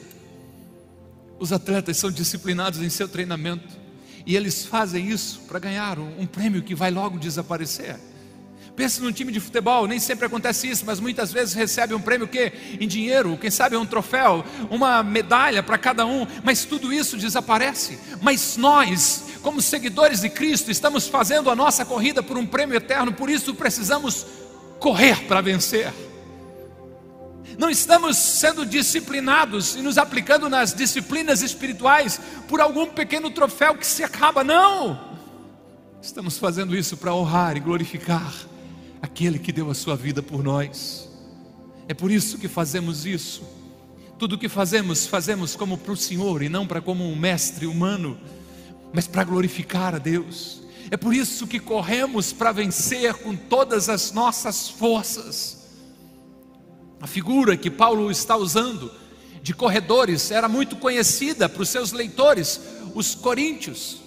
Os 1.38 1.52
atletas 1.52 1.96
são 1.96 2.10
disciplinados 2.10 2.80
em 2.80 2.88
seu 2.88 3.08
treinamento 3.08 3.76
e 4.26 4.36
eles 4.36 4.66
fazem 4.66 5.08
isso 5.08 5.40
para 5.48 5.58
ganhar 5.58 5.98
um, 5.98 6.20
um 6.20 6.26
prêmio 6.26 6.62
que 6.62 6.74
vai 6.74 6.90
logo 6.90 7.18
desaparecer. 7.18 7.96
Pense 8.78 9.00
num 9.00 9.10
time 9.10 9.32
de 9.32 9.40
futebol, 9.40 9.88
nem 9.88 9.98
sempre 9.98 10.26
acontece 10.26 10.68
isso, 10.68 10.84
mas 10.86 11.00
muitas 11.00 11.32
vezes 11.32 11.52
recebe 11.52 11.94
um 11.94 12.00
prêmio 12.00 12.28
que 12.28 12.52
em 12.78 12.86
dinheiro, 12.86 13.36
quem 13.36 13.50
sabe 13.50 13.76
um 13.76 13.84
troféu, 13.84 14.44
uma 14.70 15.02
medalha 15.02 15.64
para 15.64 15.76
cada 15.76 16.06
um, 16.06 16.24
mas 16.44 16.64
tudo 16.64 16.92
isso 16.92 17.16
desaparece. 17.16 17.98
Mas 18.22 18.56
nós, 18.56 19.24
como 19.42 19.60
seguidores 19.60 20.20
de 20.20 20.28
Cristo, 20.28 20.70
estamos 20.70 21.08
fazendo 21.08 21.50
a 21.50 21.56
nossa 21.56 21.84
corrida 21.84 22.22
por 22.22 22.38
um 22.38 22.46
prêmio 22.46 22.76
eterno, 22.76 23.12
por 23.12 23.28
isso 23.28 23.52
precisamos 23.52 24.24
correr 24.78 25.24
para 25.24 25.40
vencer. 25.40 25.92
Não 27.58 27.68
estamos 27.68 28.16
sendo 28.16 28.64
disciplinados 28.64 29.74
e 29.74 29.82
nos 29.82 29.98
aplicando 29.98 30.48
nas 30.48 30.72
disciplinas 30.72 31.42
espirituais 31.42 32.20
por 32.46 32.60
algum 32.60 32.86
pequeno 32.86 33.32
troféu 33.32 33.74
que 33.74 33.84
se 33.84 34.04
acaba, 34.04 34.44
não. 34.44 35.18
Estamos 36.00 36.38
fazendo 36.38 36.76
isso 36.76 36.96
para 36.96 37.12
honrar 37.12 37.56
e 37.56 37.60
glorificar 37.60 38.32
aquele 39.02 39.40
que 39.40 39.50
deu 39.50 39.68
a 39.72 39.74
sua 39.74 39.96
vida 39.96 40.22
por 40.22 40.44
nós. 40.44 41.10
É 41.88 41.94
por 41.94 42.12
isso 42.12 42.38
que 42.38 42.46
fazemos 42.46 43.04
isso. 43.04 43.42
Tudo 44.20 44.36
o 44.36 44.38
que 44.38 44.48
fazemos, 44.48 45.08
fazemos 45.08 45.56
como 45.56 45.76
para 45.76 45.92
o 45.92 45.96
Senhor 45.96 46.44
e 46.44 46.48
não 46.48 46.64
para 46.64 46.80
como 46.80 47.04
um 47.04 47.16
mestre 47.16 47.66
humano, 47.66 48.16
mas 48.92 49.08
para 49.08 49.24
glorificar 49.24 49.96
a 49.96 49.98
Deus. 49.98 50.62
É 50.92 50.96
por 50.96 51.12
isso 51.12 51.44
que 51.44 51.58
corremos 51.58 52.32
para 52.32 52.52
vencer 52.52 53.14
com 53.14 53.34
todas 53.34 53.88
as 53.88 54.12
nossas 54.12 54.68
forças. 54.68 55.57
A 57.00 57.06
figura 57.06 57.56
que 57.56 57.70
Paulo 57.70 58.10
está 58.10 58.36
usando 58.36 58.90
de 59.42 59.54
corredores 59.54 60.30
era 60.30 60.48
muito 60.48 60.76
conhecida 60.76 61.48
para 61.48 61.62
os 61.62 61.68
seus 61.68 61.92
leitores, 61.92 62.60
os 62.94 63.14
coríntios. 63.14 63.98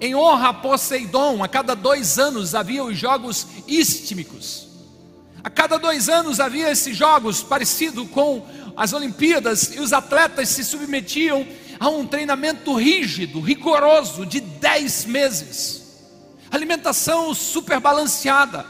Em 0.00 0.14
honra 0.14 0.48
a 0.48 0.54
Poseidon, 0.54 1.42
a 1.42 1.48
cada 1.48 1.74
dois 1.74 2.18
anos 2.18 2.54
havia 2.54 2.82
os 2.82 2.96
jogos 2.96 3.46
istmicos. 3.68 4.68
A 5.42 5.50
cada 5.50 5.76
dois 5.76 6.08
anos 6.08 6.40
havia 6.40 6.70
esses 6.70 6.96
jogos 6.96 7.42
parecido 7.42 8.06
com 8.06 8.46
as 8.76 8.94
Olimpíadas 8.94 9.74
e 9.74 9.80
os 9.80 9.92
atletas 9.92 10.48
se 10.48 10.64
submetiam 10.64 11.46
a 11.78 11.88
um 11.88 12.06
treinamento 12.06 12.74
rígido, 12.74 13.40
rigoroso 13.40 14.24
de 14.24 14.40
dez 14.40 15.04
meses. 15.04 15.82
Alimentação 16.50 17.34
super 17.34 17.78
balanceada, 17.78 18.64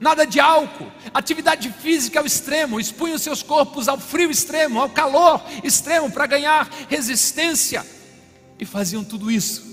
nada 0.00 0.26
de 0.26 0.38
álcool, 0.38 0.90
atividade 1.12 1.70
física 1.80 2.20
ao 2.20 2.26
extremo, 2.26 2.78
expunham 2.78 3.18
seus 3.18 3.42
corpos 3.42 3.88
ao 3.88 3.98
frio 3.98 4.30
extremo, 4.30 4.80
ao 4.80 4.90
calor 4.90 5.42
extremo 5.64 6.10
para 6.10 6.26
ganhar 6.26 6.68
resistência 6.88 7.84
E 8.58 8.64
faziam 8.64 9.02
tudo 9.02 9.30
isso 9.30 9.64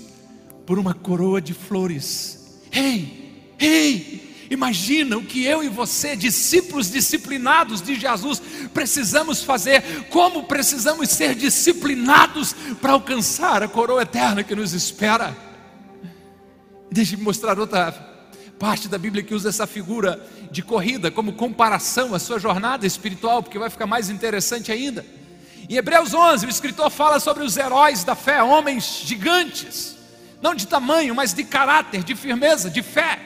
por 0.66 0.78
uma 0.78 0.94
coroa 0.94 1.40
de 1.40 1.52
flores. 1.52 2.60
Ei, 2.72 3.52
ei, 3.58 4.46
imagina 4.50 5.16
o 5.16 5.24
que 5.24 5.44
eu 5.44 5.62
e 5.62 5.68
você, 5.68 6.16
discípulos 6.16 6.90
disciplinados 6.90 7.82
de 7.82 7.94
Jesus, 7.94 8.40
precisamos 8.72 9.42
fazer, 9.42 10.06
como 10.08 10.44
precisamos 10.44 11.10
ser 11.10 11.34
disciplinados 11.34 12.54
para 12.80 12.92
alcançar 12.92 13.62
a 13.62 13.68
coroa 13.68 14.02
eterna 14.02 14.42
que 14.42 14.54
nos 14.54 14.72
espera. 14.72 15.36
Deixe-me 16.90 17.22
mostrar 17.22 17.58
outra 17.58 18.13
parte 18.58 18.88
da 18.88 18.98
Bíblia 18.98 19.22
que 19.22 19.34
usa 19.34 19.48
essa 19.48 19.66
figura 19.66 20.24
de 20.50 20.62
corrida 20.62 21.10
como 21.10 21.32
comparação 21.32 22.14
à 22.14 22.18
sua 22.18 22.38
jornada 22.38 22.86
espiritual, 22.86 23.42
porque 23.42 23.58
vai 23.58 23.68
ficar 23.68 23.86
mais 23.86 24.08
interessante 24.08 24.70
ainda. 24.70 25.04
Em 25.68 25.76
Hebreus 25.76 26.12
11, 26.12 26.46
o 26.46 26.48
escritor 26.48 26.90
fala 26.90 27.18
sobre 27.18 27.42
os 27.42 27.56
heróis 27.56 28.04
da 28.04 28.14
fé, 28.14 28.42
homens 28.42 29.02
gigantes, 29.04 29.96
não 30.42 30.54
de 30.54 30.66
tamanho, 30.66 31.14
mas 31.14 31.32
de 31.32 31.42
caráter, 31.42 32.04
de 32.04 32.14
firmeza, 32.14 32.70
de 32.70 32.82
fé. 32.82 33.18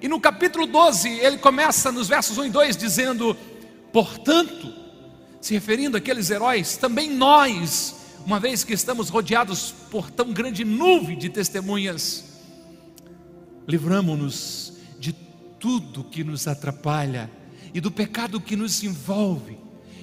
E 0.00 0.08
no 0.08 0.20
capítulo 0.20 0.66
12, 0.66 1.08
ele 1.08 1.38
começa 1.38 1.90
nos 1.90 2.08
versos 2.08 2.36
1 2.36 2.46
e 2.46 2.50
2 2.50 2.76
dizendo: 2.76 3.36
Portanto, 3.92 4.72
se 5.40 5.54
referindo 5.54 5.96
àqueles 5.96 6.28
heróis, 6.30 6.76
também 6.76 7.10
nós, 7.10 7.94
uma 8.26 8.38
vez 8.38 8.64
que 8.64 8.72
estamos 8.72 9.08
rodeados 9.08 9.74
por 9.90 10.10
tão 10.10 10.32
grande 10.32 10.64
nuvem 10.64 11.16
de 11.16 11.28
testemunhas, 11.28 12.31
livramos-nos 13.66 14.72
de 14.98 15.12
tudo 15.58 16.04
que 16.04 16.24
nos 16.24 16.46
atrapalha 16.46 17.30
e 17.72 17.80
do 17.80 17.90
pecado 17.90 18.40
que 18.40 18.56
nos 18.56 18.82
envolve 18.82 19.58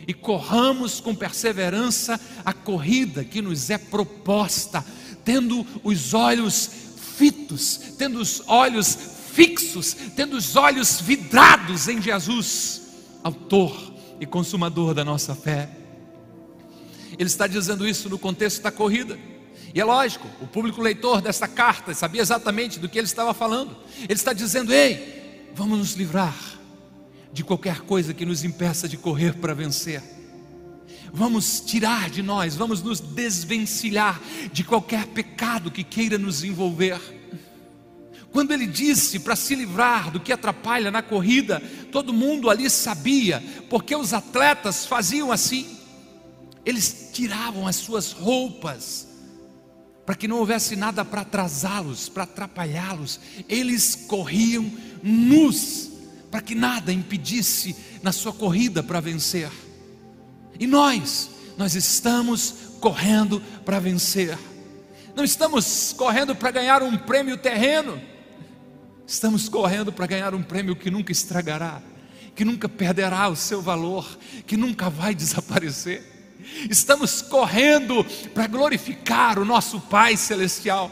e 0.07 0.13
corramos 0.13 0.99
com 0.99 1.13
perseverança 1.13 2.19
a 2.43 2.51
corrida 2.51 3.23
que 3.23 3.43
nos 3.43 3.69
é 3.69 3.77
proposta, 3.77 4.83
tendo 5.23 5.63
os 5.83 6.15
olhos 6.15 6.69
fitos, 7.15 7.79
tendo 7.95 8.19
os 8.19 8.41
olhos 8.47 8.97
fixos, 9.31 9.95
tendo 10.15 10.35
os 10.35 10.55
olhos 10.55 10.99
vidrados 10.99 11.87
em 11.87 12.01
Jesus, 12.01 12.81
Autor 13.23 13.93
e 14.19 14.25
Consumador 14.25 14.95
da 14.95 15.05
nossa 15.05 15.35
fé. 15.35 15.69
Ele 17.17 17.27
está 17.27 17.45
dizendo 17.45 17.87
isso 17.87 18.09
no 18.09 18.17
contexto 18.17 18.63
da 18.63 18.71
corrida. 18.71 19.19
E 19.73 19.79
é 19.79 19.85
lógico, 19.85 20.27
o 20.41 20.47
público 20.47 20.81
leitor 20.81 21.21
dessa 21.21 21.47
carta 21.47 21.93
sabia 21.93 22.21
exatamente 22.21 22.79
do 22.79 22.89
que 22.89 22.97
ele 22.97 23.07
estava 23.07 23.33
falando. 23.33 23.75
Ele 24.01 24.13
está 24.13 24.33
dizendo: 24.33 24.73
ei, 24.73 25.51
vamos 25.53 25.77
nos 25.77 25.93
livrar 25.93 26.35
de 27.31 27.43
qualquer 27.43 27.81
coisa 27.81 28.13
que 28.13 28.25
nos 28.25 28.43
impeça 28.43 28.87
de 28.87 28.97
correr 28.97 29.35
para 29.35 29.53
vencer. 29.53 30.01
Vamos 31.11 31.59
tirar 31.59 32.09
de 32.09 32.21
nós, 32.21 32.55
vamos 32.55 32.81
nos 32.81 32.99
desvencilhar 32.99 34.19
de 34.51 34.63
qualquer 34.63 35.07
pecado 35.07 35.71
que 35.71 35.83
queira 35.83 36.17
nos 36.17 36.43
envolver. 36.43 36.99
Quando 38.31 38.51
ele 38.51 38.67
disse 38.67 39.19
para 39.19 39.35
se 39.35 39.55
livrar 39.55 40.11
do 40.11 40.19
que 40.19 40.31
atrapalha 40.31 40.91
na 40.91 41.01
corrida, 41.01 41.61
todo 41.91 42.13
mundo 42.13 42.49
ali 42.49 42.69
sabia, 42.69 43.43
porque 43.69 43.95
os 43.95 44.13
atletas 44.13 44.85
faziam 44.85 45.31
assim. 45.31 45.77
Eles 46.63 47.09
tiravam 47.11 47.67
as 47.67 47.77
suas 47.77 48.11
roupas, 48.11 49.07
para 50.09 50.15
que 50.15 50.27
não 50.27 50.39
houvesse 50.39 50.75
nada 50.75 51.05
para 51.05 51.21
atrasá-los, 51.21 52.09
para 52.09 52.23
atrapalhá-los. 52.23 53.19
Eles 53.47 53.93
corriam 53.93 54.65
nus 55.03 55.91
para 56.31 56.41
que 56.41 56.55
nada 56.55 56.91
impedisse 56.91 57.75
na 58.01 58.11
sua 58.11 58.33
corrida 58.33 58.81
para 58.81 58.99
vencer. 58.99 59.51
E 60.59 60.65
nós, 60.65 61.29
nós 61.55 61.75
estamos 61.75 62.55
correndo 62.79 63.39
para 63.63 63.79
vencer. 63.79 64.35
Não 65.15 65.23
estamos 65.23 65.93
correndo 65.93 66.35
para 66.35 66.49
ganhar 66.49 66.81
um 66.81 66.97
prêmio 66.97 67.37
terreno. 67.37 68.01
Estamos 69.05 69.47
correndo 69.47 69.93
para 69.93 70.07
ganhar 70.07 70.33
um 70.33 70.41
prêmio 70.41 70.75
que 70.75 70.89
nunca 70.89 71.11
estragará, 71.11 71.83
que 72.35 72.43
nunca 72.43 72.67
perderá 72.67 73.29
o 73.29 73.35
seu 73.35 73.61
valor, 73.61 74.17
que 74.47 74.57
nunca 74.57 74.89
vai 74.89 75.13
desaparecer. 75.13 76.18
Estamos 76.69 77.21
correndo 77.21 78.05
para 78.33 78.47
glorificar 78.47 79.37
o 79.39 79.45
nosso 79.45 79.79
Pai 79.81 80.15
celestial. 80.17 80.91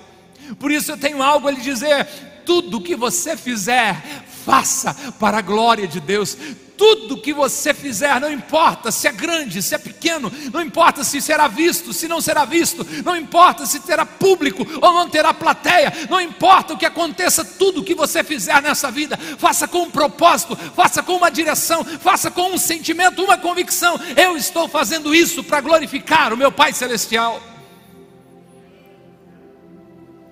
Por 0.59 0.71
isso 0.71 0.91
eu 0.91 0.97
tenho 0.97 1.21
algo 1.21 1.47
a 1.47 1.51
lhe 1.51 1.61
dizer: 1.61 2.05
tudo 2.45 2.81
que 2.81 2.95
você 2.95 3.35
fizer, 3.35 4.01
faça 4.45 4.93
para 5.19 5.39
a 5.39 5.41
glória 5.41 5.87
de 5.87 5.99
Deus. 5.99 6.37
Tudo 6.77 7.17
que 7.17 7.33
você 7.33 7.73
fizer, 7.73 8.21
não 8.21 8.31
importa 8.31 8.91
se 8.91 9.07
é 9.07 9.11
grande, 9.11 9.63
se 9.63 9.73
é 9.73 9.79
pequeno, 9.79 10.31
não 10.53 10.61
importa 10.61 11.03
se 11.03 11.19
será 11.19 11.47
visto, 11.47 11.91
se 11.91 12.07
não 12.07 12.21
será 12.21 12.45
visto, 12.45 12.85
não 13.03 13.15
importa 13.15 13.65
se 13.65 13.79
terá 13.79 14.05
público 14.05 14.65
ou 14.79 14.93
não 14.93 15.09
terá 15.09 15.33
plateia, 15.33 15.91
não 16.07 16.21
importa 16.21 16.75
o 16.75 16.77
que 16.77 16.85
aconteça, 16.85 17.43
tudo 17.43 17.83
que 17.83 17.95
você 17.95 18.23
fizer 18.23 18.61
nessa 18.61 18.91
vida, 18.91 19.17
faça 19.17 19.67
com 19.67 19.83
um 19.83 19.91
propósito, 19.91 20.55
faça 20.75 21.01
com 21.01 21.15
uma 21.15 21.31
direção, 21.31 21.83
faça 21.83 22.29
com 22.29 22.53
um 22.53 22.57
sentimento, 22.57 23.23
uma 23.23 23.37
convicção. 23.37 23.99
Eu 24.15 24.37
estou 24.37 24.67
fazendo 24.67 25.15
isso 25.15 25.43
para 25.43 25.61
glorificar 25.61 26.31
o 26.31 26.37
meu 26.37 26.51
Pai 26.51 26.73
Celestial. 26.73 27.41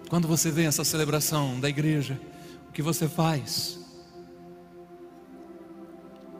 Quando 0.10 0.28
você 0.28 0.52
vem 0.52 0.68
essa 0.68 0.84
celebração 0.84 1.60
da 1.60 1.68
igreja, 1.68 2.20
o 2.70 2.72
que 2.72 2.84
você 2.84 3.08
faz? 3.10 3.85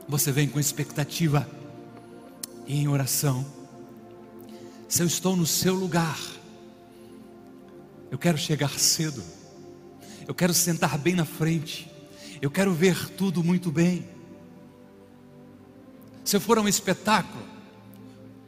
Você 0.08 0.30
vem 0.30 0.48
com 0.48 0.60
expectativa 0.60 1.48
e 2.66 2.76
em 2.76 2.88
oração. 2.88 3.44
Se 4.88 5.02
eu 5.02 5.06
estou 5.06 5.34
no 5.36 5.46
seu 5.46 5.74
lugar, 5.74 6.18
eu 8.10 8.18
quero 8.18 8.38
chegar 8.38 8.70
cedo, 8.78 9.22
eu 10.26 10.34
quero 10.34 10.54
sentar 10.54 10.96
bem 10.96 11.14
na 11.14 11.24
frente, 11.24 11.90
eu 12.40 12.50
quero 12.50 12.72
ver 12.72 13.08
tudo 13.10 13.42
muito 13.42 13.70
bem. 13.70 14.06
Se 16.24 16.36
eu 16.36 16.40
for 16.40 16.58
a 16.58 16.60
um 16.60 16.68
espetáculo, 16.68 17.44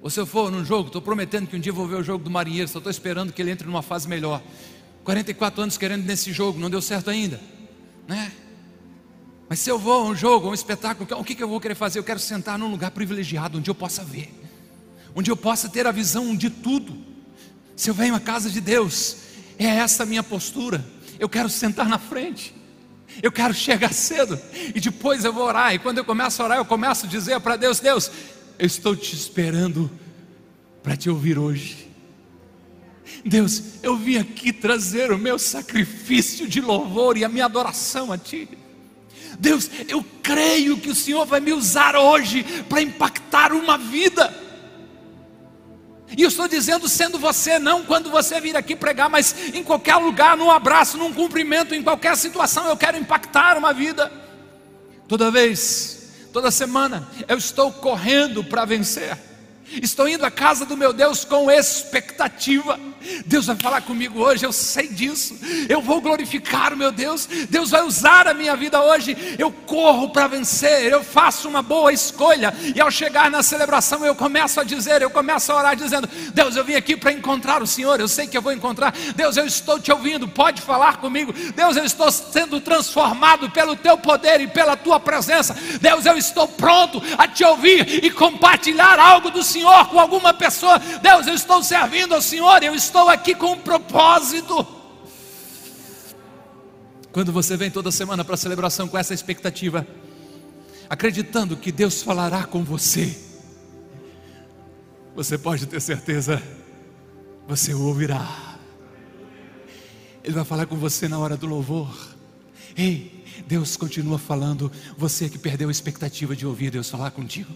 ou 0.01 0.09
se 0.09 0.21
eu 0.21 0.27
for 0.27 0.51
num 0.51 0.65
jogo, 0.65 0.89
estou 0.89 1.03
prometendo 1.03 1.49
que 1.49 1.57
um 1.57 1.61
dia 1.61 1.73
vou 1.73 1.89
ver 1.89 1.97
o 1.97 2.03
jogo 2.05 2.23
do 2.23 2.31
Marinheiro, 2.31 2.69
só 2.69 2.79
estou 2.79 2.91
esperando 2.91 3.33
que 3.33 3.43
ele 3.43 3.51
entre 3.51 3.67
numa 3.67 3.83
fase 3.83 4.09
melhor. 4.09 4.41
44 5.03 5.63
anos 5.63 5.77
querendo 5.77 6.05
nesse 6.05 6.33
jogo, 6.33 6.59
não 6.59 6.71
deu 6.71 6.81
certo 6.81 7.11
ainda, 7.11 7.41
né? 8.07 8.33
Mas 9.49 9.61
se 9.61 9.71
eu 9.71 9.79
vou 9.79 10.03
a 10.03 10.05
um 10.05 10.15
jogo, 10.15 10.49
a 10.49 10.51
um 10.51 10.55
espetáculo, 10.55 11.09
o 11.19 11.25
que, 11.25 11.43
eu 11.43 11.49
vou 11.49 11.61
querer 11.61 11.75
fazer? 11.75 11.99
Eu 11.99 12.05
quero 12.05 12.19
sentar 12.19 12.59
num 12.59 12.71
lugar 12.71 12.91
privilegiado, 12.91 13.59
onde 13.59 13.71
eu 13.71 13.75
possa 13.75 14.05
ver, 14.05 14.33
onde 15.15 15.31
eu 15.31 15.37
possa 15.37 15.69
ter 15.69 15.87
a 15.87 15.93
visão 15.93 16.37
de 16.37 16.51
tudo. 16.51 16.97
Se 17.75 17.89
eu 17.89 17.95
venho 17.95 18.15
à 18.15 18.21
casa 18.21 18.51
de 18.51 18.61
Deus, 18.61 19.17
é 19.59 19.67
essa 19.67 20.03
a 20.03 20.07
minha 20.07 20.23
postura. 20.23 20.85
Eu 21.19 21.29
quero 21.29 21.49
sentar 21.49 21.89
na 21.89 21.99
frente, 21.99 22.55
eu 23.23 23.33
quero 23.33 23.55
chegar 23.55 23.93
cedo, 23.93 24.39
e 24.75 24.81
depois 24.81 25.25
eu 25.25 25.33
vou 25.33 25.45
orar. 25.45 25.75
E 25.75 25.79
quando 25.79 25.99
eu 25.99 26.05
começo 26.05 26.43
a 26.43 26.45
orar, 26.45 26.59
eu 26.59 26.65
começo 26.65 27.07
a 27.07 27.09
dizer 27.09 27.41
para 27.41 27.57
Deus: 27.57 27.81
Deus, 27.81 28.11
eu 28.59 28.67
estou 28.67 28.95
te 28.95 29.15
esperando 29.15 29.91
para 30.83 30.95
te 30.97 31.09
ouvir 31.09 31.39
hoje. 31.39 31.89
Deus, 33.25 33.63
eu 33.83 33.97
vim 33.97 34.17
aqui 34.17 34.53
trazer 34.53 35.11
o 35.11 35.19
meu 35.19 35.39
sacrifício 35.39 36.47
de 36.47 36.61
louvor 36.61 37.17
e 37.17 37.25
a 37.25 37.29
minha 37.29 37.47
adoração 37.47 38.13
a 38.13 38.19
Ti. 38.19 38.58
Deus, 39.39 39.71
eu 39.89 40.05
creio 40.23 40.79
que 40.79 40.91
o 40.91 40.95
Senhor 40.95 41.25
vai 41.25 41.41
me 41.41 41.53
usar 41.53 41.97
hoje 41.97 42.45
para 42.69 42.83
impactar 42.83 43.53
uma 43.53 43.79
vida. 43.79 44.35
E 46.17 46.23
eu 46.23 46.29
estou 46.29 46.49
dizendo, 46.49 46.89
sendo 46.89 47.19
você, 47.19 47.59
não 47.59 47.85
quando 47.85 48.11
você 48.11 48.41
vir 48.41 48.57
aqui 48.57 48.75
pregar, 48.75 49.09
mas 49.11 49.55
em 49.55 49.63
qualquer 49.63 49.97
lugar, 49.97 50.37
num 50.37 50.51
abraço, 50.51 50.97
num 50.97 51.13
cumprimento, 51.13 51.75
em 51.75 51.83
qualquer 51.83 52.17
situação, 52.17 52.67
eu 52.67 52.77
quero 52.77 52.97
impactar 52.97 53.57
uma 53.57 53.73
vida. 53.73 54.11
Toda 55.07 55.31
vez, 55.31 56.29
toda 56.33 56.51
semana, 56.51 57.09
eu 57.29 57.37
estou 57.39 57.71
correndo 57.73 58.43
para 58.43 58.65
vencer. 58.65 59.17
Estou 59.71 60.09
indo 60.09 60.25
à 60.25 60.31
casa 60.31 60.65
do 60.65 60.77
meu 60.77 60.93
Deus 60.93 61.25
com 61.25 61.51
expectativa. 61.51 62.81
Deus 63.27 63.47
vai 63.47 63.57
falar 63.57 63.81
comigo 63.83 64.21
hoje, 64.21 64.45
eu 64.45 64.53
sei 64.53 64.89
disso. 64.89 65.39
Eu 65.69 65.81
vou 65.81 66.01
glorificar 66.01 66.73
o 66.73 66.77
meu 66.77 66.91
Deus. 66.91 67.27
Deus 67.49 67.71
vai 67.71 67.83
usar 67.83 68.27
a 68.29 68.35
minha 68.35 68.57
vida 68.57 68.81
hoje. 68.83 69.17
Eu 69.39 69.51
corro 69.51 70.11
para 70.11 70.27
vencer, 70.27 70.91
eu 70.91 71.03
faço 71.03 71.49
uma 71.49 71.63
boa 71.63 71.93
escolha. 71.93 72.55
E 72.75 72.81
ao 72.81 72.91
chegar 72.91 73.31
na 73.31 73.43
celebração, 73.43 74.05
eu 74.05 74.15
começo 74.15 74.61
a 74.61 74.65
dizer, 74.65 75.03
eu 75.03 75.11
começo 75.11 75.53
a 75.53 75.57
orar 75.57 75.77
dizendo: 75.77 76.09
Deus, 76.33 76.57
eu 76.57 76.65
vim 76.65 76.75
aqui 76.75 76.97
para 76.97 77.13
encontrar 77.13 77.63
o 77.63 77.67
Senhor. 77.67 78.01
Eu 78.01 78.09
sei 78.09 78.27
que 78.27 78.37
eu 78.37 78.43
vou 78.43 78.53
encontrar. 78.53 78.95
Deus, 79.15 79.37
eu 79.37 79.47
estou 79.47 79.79
te 79.79 79.93
ouvindo. 79.93 80.29
Pode 80.29 80.63
falar 80.63 80.99
comigo. 80.99 81.33
Deus, 81.55 81.77
eu 81.77 81.85
estou 81.85 82.11
sendo 82.11 82.61
transformado 82.61 83.51
pelo 83.51 83.77
teu 83.77 83.97
poder 83.97 84.41
e 84.41 84.47
pela 84.49 84.77
tua 84.77 85.01
presença. 85.01 85.57
Deus, 85.81 86.07
eu 86.07 86.17
estou 86.17 86.49
pronto 86.49 87.03
a 87.17 87.27
te 87.27 87.45
ouvir 87.45 88.05
e 88.05 88.11
compartilhar 88.11 88.99
algo 88.99 89.31
do 89.31 89.43
Senhor 89.43 89.89
com 89.89 89.99
alguma 89.99 90.35
pessoa. 90.35 90.79
Deus, 90.79 91.27
eu 91.27 91.35
estou 91.35 91.63
servindo 91.63 92.15
ao 92.15 92.23
Senhor, 92.23 92.63
eu 92.63 92.75
estou 92.89 93.09
aqui 93.09 93.35
com 93.35 93.53
um 93.53 93.61
propósito. 93.61 94.67
Quando 97.13 97.33
você 97.33 97.57
vem 97.57 97.71
toda 97.71 97.93
semana 97.93 98.25
para 98.25 98.35
a 98.35 98.39
celebração 98.39 98.89
com 98.89 98.99
essa 98.99 99.15
expectativa, 99.15 99.87
acreditando 100.89 101.57
que 101.57 101.71
Deus 101.71 102.03
falará 102.03 102.45
com 102.45 102.65
você, 102.65 103.17
você 105.15 105.37
pode 105.37 105.67
ter 105.67 105.81
certeza, 105.81 106.43
você 107.47 107.75
o 107.75 107.83
ouvirá. 107.83 108.57
Ele 110.25 110.35
vai 110.35 110.45
falar 110.45 110.67
com 110.67 110.77
você 110.77 111.09
na 111.09 111.19
hora 111.19 111.37
do 111.37 111.47
louvor. 111.47 111.95
Ei, 112.77 113.25
Deus 113.47 113.77
continua 113.77 114.19
falando, 114.19 114.71
você 114.97 115.29
que 115.29 115.39
perdeu 115.39 115.69
a 115.69 115.73
expectativa 115.73 116.35
de 116.35 116.47
ouvir 116.47 116.71
Deus 116.71 116.89
falar 116.89 117.11
contigo. 117.11 117.53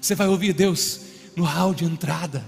Você 0.00 0.14
vai 0.14 0.28
ouvir 0.28 0.52
Deus 0.52 1.00
no 1.34 1.44
hall 1.44 1.74
de 1.74 1.84
entrada, 1.84 2.44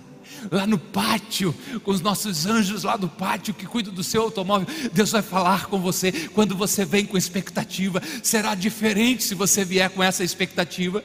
lá 0.50 0.66
no 0.66 0.78
pátio, 0.78 1.54
com 1.82 1.90
os 1.90 2.00
nossos 2.00 2.46
anjos 2.46 2.84
lá 2.84 2.96
do 2.96 3.08
pátio 3.08 3.54
que 3.54 3.66
cuidam 3.66 3.92
do 3.92 4.04
seu 4.04 4.22
automóvel. 4.22 4.66
Deus 4.92 5.10
vai 5.10 5.22
falar 5.22 5.66
com 5.66 5.80
você 5.80 6.12
quando 6.34 6.56
você 6.56 6.84
vem 6.84 7.04
com 7.04 7.16
expectativa. 7.16 8.02
Será 8.22 8.54
diferente 8.54 9.24
se 9.24 9.34
você 9.34 9.64
vier 9.64 9.90
com 9.90 10.02
essa 10.02 10.24
expectativa. 10.24 11.02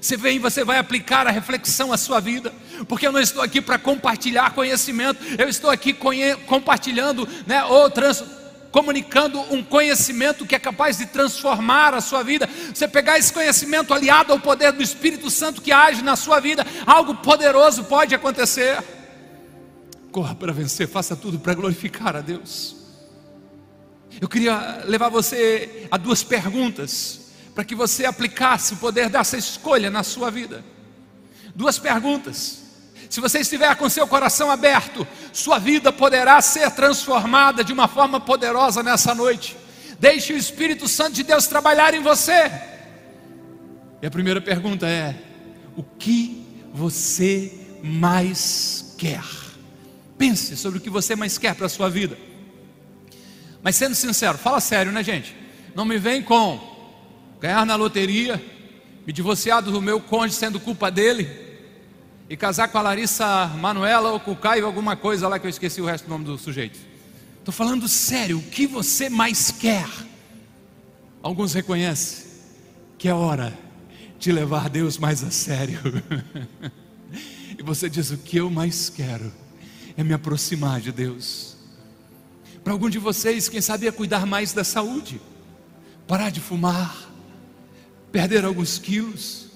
Você 0.00 0.16
vem, 0.16 0.38
você 0.38 0.64
vai 0.64 0.78
aplicar 0.78 1.26
a 1.26 1.30
reflexão 1.30 1.92
à 1.92 1.96
sua 1.96 2.20
vida, 2.20 2.52
porque 2.88 3.06
eu 3.06 3.12
não 3.12 3.20
estou 3.20 3.42
aqui 3.42 3.60
para 3.60 3.78
compartilhar 3.78 4.50
conhecimento, 4.50 5.18
eu 5.36 5.48
estou 5.48 5.70
aqui 5.70 5.92
compartilhando, 6.46 7.28
né, 7.46 7.64
ou 7.64 7.90
trans, 7.90 8.22
comunicando 8.72 9.38
um 9.54 9.62
conhecimento 9.62 10.46
que 10.46 10.54
é 10.54 10.58
capaz 10.58 10.96
de 10.96 11.06
transformar 11.06 11.92
a 11.94 12.00
sua 12.00 12.22
vida. 12.24 12.48
Você 12.74 12.88
pegar 12.88 13.18
esse 13.18 13.32
conhecimento 13.32 13.92
aliado 13.92 14.32
ao 14.32 14.40
poder 14.40 14.72
do 14.72 14.82
Espírito 14.82 15.30
Santo 15.30 15.60
que 15.60 15.70
age 15.70 16.02
na 16.02 16.16
sua 16.16 16.40
vida, 16.40 16.66
algo 16.86 17.14
poderoso 17.16 17.84
pode 17.84 18.14
acontecer. 18.14 18.82
Corra 20.10 20.34
para 20.34 20.52
vencer, 20.52 20.88
faça 20.88 21.14
tudo 21.14 21.38
para 21.38 21.54
glorificar 21.54 22.16
a 22.16 22.22
Deus. 22.22 22.76
Eu 24.20 24.28
queria 24.28 24.82
levar 24.86 25.10
você 25.10 25.86
a 25.90 25.98
duas 25.98 26.22
perguntas 26.22 27.20
para 27.54 27.64
que 27.64 27.74
você 27.74 28.06
aplicasse 28.06 28.74
o 28.74 28.78
poder 28.78 29.10
dessa 29.10 29.36
escolha 29.36 29.90
na 29.90 30.02
sua 30.02 30.30
vida. 30.30 30.64
Duas 31.54 31.78
perguntas. 31.78 32.61
Se 33.12 33.20
você 33.20 33.40
estiver 33.40 33.76
com 33.76 33.90
seu 33.90 34.06
coração 34.08 34.50
aberto, 34.50 35.06
sua 35.34 35.58
vida 35.58 35.92
poderá 35.92 36.40
ser 36.40 36.70
transformada 36.70 37.62
de 37.62 37.70
uma 37.70 37.86
forma 37.86 38.18
poderosa 38.18 38.82
nessa 38.82 39.14
noite. 39.14 39.54
Deixe 40.00 40.32
o 40.32 40.36
Espírito 40.38 40.88
Santo 40.88 41.12
de 41.12 41.22
Deus 41.22 41.46
trabalhar 41.46 41.92
em 41.92 42.00
você. 42.00 42.50
E 44.00 44.06
a 44.06 44.10
primeira 44.10 44.40
pergunta 44.40 44.88
é: 44.88 45.14
o 45.76 45.82
que 45.82 46.42
você 46.72 47.52
mais 47.82 48.94
quer? 48.96 49.22
Pense 50.16 50.56
sobre 50.56 50.78
o 50.78 50.80
que 50.80 50.88
você 50.88 51.14
mais 51.14 51.36
quer 51.36 51.54
para 51.54 51.66
a 51.66 51.68
sua 51.68 51.90
vida. 51.90 52.16
Mas 53.62 53.76
sendo 53.76 53.94
sincero, 53.94 54.38
fala 54.38 54.58
sério, 54.58 54.90
né, 54.90 55.04
gente? 55.04 55.36
Não 55.74 55.84
me 55.84 55.98
vem 55.98 56.22
com 56.22 56.58
ganhar 57.38 57.66
na 57.66 57.76
loteria, 57.76 58.42
me 59.06 59.12
divorciar 59.12 59.60
do 59.60 59.82
meu 59.82 60.00
cônjuge 60.00 60.36
sendo 60.36 60.58
culpa 60.58 60.90
dele, 60.90 61.41
e 62.32 62.36
casar 62.36 62.68
com 62.68 62.78
a 62.78 62.80
Larissa 62.80 63.46
Manuela 63.48 64.10
ou 64.10 64.18
com 64.18 64.32
o 64.32 64.36
Caio, 64.36 64.64
alguma 64.64 64.96
coisa 64.96 65.28
lá 65.28 65.38
que 65.38 65.44
eu 65.44 65.50
esqueci 65.50 65.82
o 65.82 65.84
resto 65.84 66.06
do 66.06 66.08
nome 66.08 66.24
do 66.24 66.38
sujeito. 66.38 66.80
Estou 67.38 67.52
falando 67.52 67.86
sério, 67.86 68.38
o 68.38 68.42
que 68.42 68.66
você 68.66 69.10
mais 69.10 69.50
quer? 69.50 69.86
Alguns 71.22 71.52
reconhecem 71.52 72.24
que 72.96 73.06
é 73.06 73.12
hora 73.12 73.52
de 74.18 74.32
levar 74.32 74.70
Deus 74.70 74.96
mais 74.96 75.22
a 75.22 75.30
sério. 75.30 75.78
e 77.58 77.62
você 77.62 77.90
diz: 77.90 78.10
o 78.10 78.16
que 78.16 78.38
eu 78.38 78.48
mais 78.48 78.88
quero 78.88 79.30
é 79.94 80.02
me 80.02 80.14
aproximar 80.14 80.80
de 80.80 80.90
Deus. 80.90 81.54
Para 82.64 82.72
algum 82.72 82.88
de 82.88 82.98
vocês, 82.98 83.46
quem 83.46 83.60
sabe 83.60 83.86
é 83.86 83.92
cuidar 83.92 84.24
mais 84.24 84.54
da 84.54 84.64
saúde, 84.64 85.20
parar 86.08 86.30
de 86.30 86.40
fumar, 86.40 87.12
perder 88.10 88.42
alguns 88.46 88.78
quilos. 88.78 89.51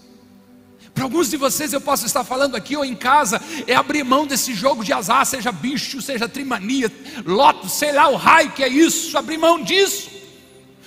Para 0.96 1.04
alguns 1.04 1.28
de 1.28 1.36
vocês 1.36 1.74
eu 1.74 1.80
posso 1.80 2.06
estar 2.06 2.24
falando 2.24 2.56
aqui 2.56 2.74
ou 2.74 2.82
em 2.82 2.94
casa, 2.94 3.38
é 3.66 3.74
abrir 3.74 4.02
mão 4.02 4.26
desse 4.26 4.54
jogo 4.54 4.82
de 4.82 4.94
azar, 4.94 5.26
seja 5.26 5.52
bicho, 5.52 6.00
seja 6.00 6.26
trimania, 6.26 6.90
loto, 7.26 7.68
sei 7.68 7.92
lá 7.92 8.08
o 8.08 8.16
raio 8.16 8.52
que 8.52 8.64
é 8.64 8.68
isso, 8.68 9.18
abrir 9.18 9.36
mão 9.36 9.62
disso. 9.62 10.08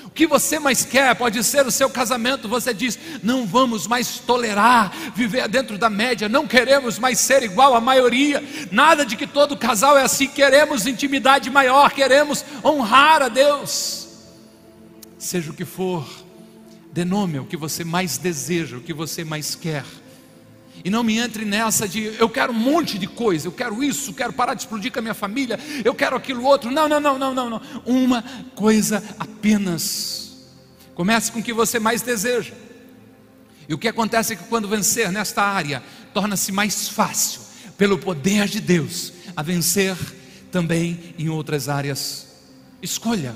O 0.03 0.09
que 0.09 0.25
você 0.25 0.57
mais 0.57 0.83
quer 0.83 1.13
pode 1.13 1.43
ser 1.43 1.67
o 1.67 1.69
seu 1.69 1.87
casamento. 1.91 2.49
Você 2.49 2.73
diz: 2.73 2.97
não 3.21 3.45
vamos 3.45 3.85
mais 3.85 4.17
tolerar 4.17 4.91
viver 5.13 5.47
dentro 5.47 5.77
da 5.77 5.91
média, 5.91 6.27
não 6.27 6.47
queremos 6.47 6.97
mais 6.97 7.19
ser 7.19 7.43
igual 7.43 7.75
à 7.75 7.79
maioria. 7.79 8.43
Nada 8.71 9.05
de 9.05 9.15
que 9.15 9.27
todo 9.27 9.55
casal 9.55 9.95
é 9.95 10.01
assim. 10.01 10.27
Queremos 10.27 10.87
intimidade 10.87 11.51
maior, 11.51 11.91
queremos 11.91 12.43
honrar 12.65 13.21
a 13.21 13.29
Deus. 13.29 14.07
Seja 15.19 15.51
o 15.51 15.53
que 15.53 15.65
for, 15.65 16.03
Dê 16.91 17.05
nome 17.05 17.37
ao 17.37 17.45
que 17.45 17.55
você 17.55 17.83
mais 17.83 18.17
deseja, 18.17 18.77
o 18.77 18.81
que 18.81 18.93
você 18.93 19.23
mais 19.23 19.53
quer. 19.53 19.85
E 20.83 20.89
não 20.89 21.03
me 21.03 21.17
entre 21.17 21.45
nessa 21.45 21.87
de 21.87 22.15
eu 22.17 22.29
quero 22.29 22.53
um 22.53 22.55
monte 22.55 22.97
de 22.97 23.07
coisa, 23.07 23.47
eu 23.47 23.51
quero 23.51 23.83
isso, 23.83 24.13
quero 24.13 24.31
parar 24.31 24.53
de 24.53 24.61
explodir 24.61 24.91
com 24.91 24.99
a 24.99 25.01
minha 25.01 25.13
família, 25.13 25.59
eu 25.83 25.93
quero 25.93 26.15
aquilo 26.15 26.43
outro. 26.43 26.71
Não, 26.71 26.87
não, 26.87 26.99
não, 26.99 27.17
não, 27.17 27.33
não, 27.33 27.49
não. 27.49 27.61
Uma 27.85 28.23
coisa 28.55 29.03
apenas. 29.17 30.37
Comece 30.95 31.31
com 31.31 31.39
o 31.39 31.43
que 31.43 31.53
você 31.53 31.79
mais 31.79 32.01
deseja. 32.01 32.53
E 33.67 33.73
o 33.73 33.77
que 33.77 33.87
acontece 33.87 34.33
é 34.33 34.35
que 34.35 34.45
quando 34.45 34.67
vencer 34.67 35.11
nesta 35.11 35.43
área, 35.43 35.83
torna-se 36.13 36.51
mais 36.51 36.89
fácil, 36.89 37.41
pelo 37.77 37.97
poder 37.97 38.47
de 38.47 38.59
Deus, 38.59 39.13
a 39.35 39.43
vencer 39.43 39.95
também 40.51 41.13
em 41.17 41.29
outras 41.29 41.69
áreas. 41.69 42.27
Escolha 42.81 43.35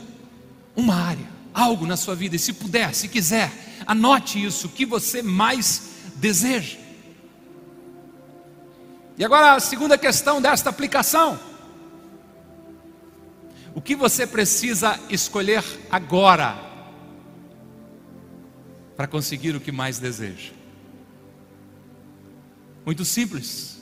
uma 0.75 0.95
área 0.95 1.33
algo 1.53 1.85
na 1.85 1.95
sua 1.95 2.15
vida, 2.15 2.35
e 2.35 2.39
se 2.39 2.51
puder, 2.51 2.93
se 2.95 3.07
quiser, 3.07 3.51
anote 3.85 4.43
isso, 4.43 4.67
o 4.67 4.69
que 4.69 4.85
você 4.85 5.21
mais 5.21 5.83
deseja. 6.15 6.77
E 9.17 9.23
agora 9.23 9.53
a 9.53 9.59
segunda 9.59 9.97
questão 9.97 10.41
desta 10.41 10.69
aplicação: 10.69 11.39
o 13.75 13.81
que 13.81 13.95
você 13.95 14.25
precisa 14.25 14.99
escolher 15.09 15.63
agora 15.89 16.57
para 18.95 19.07
conseguir 19.07 19.55
o 19.55 19.61
que 19.61 19.71
mais 19.71 19.99
deseja? 19.99 20.51
Muito 22.85 23.05
simples. 23.05 23.77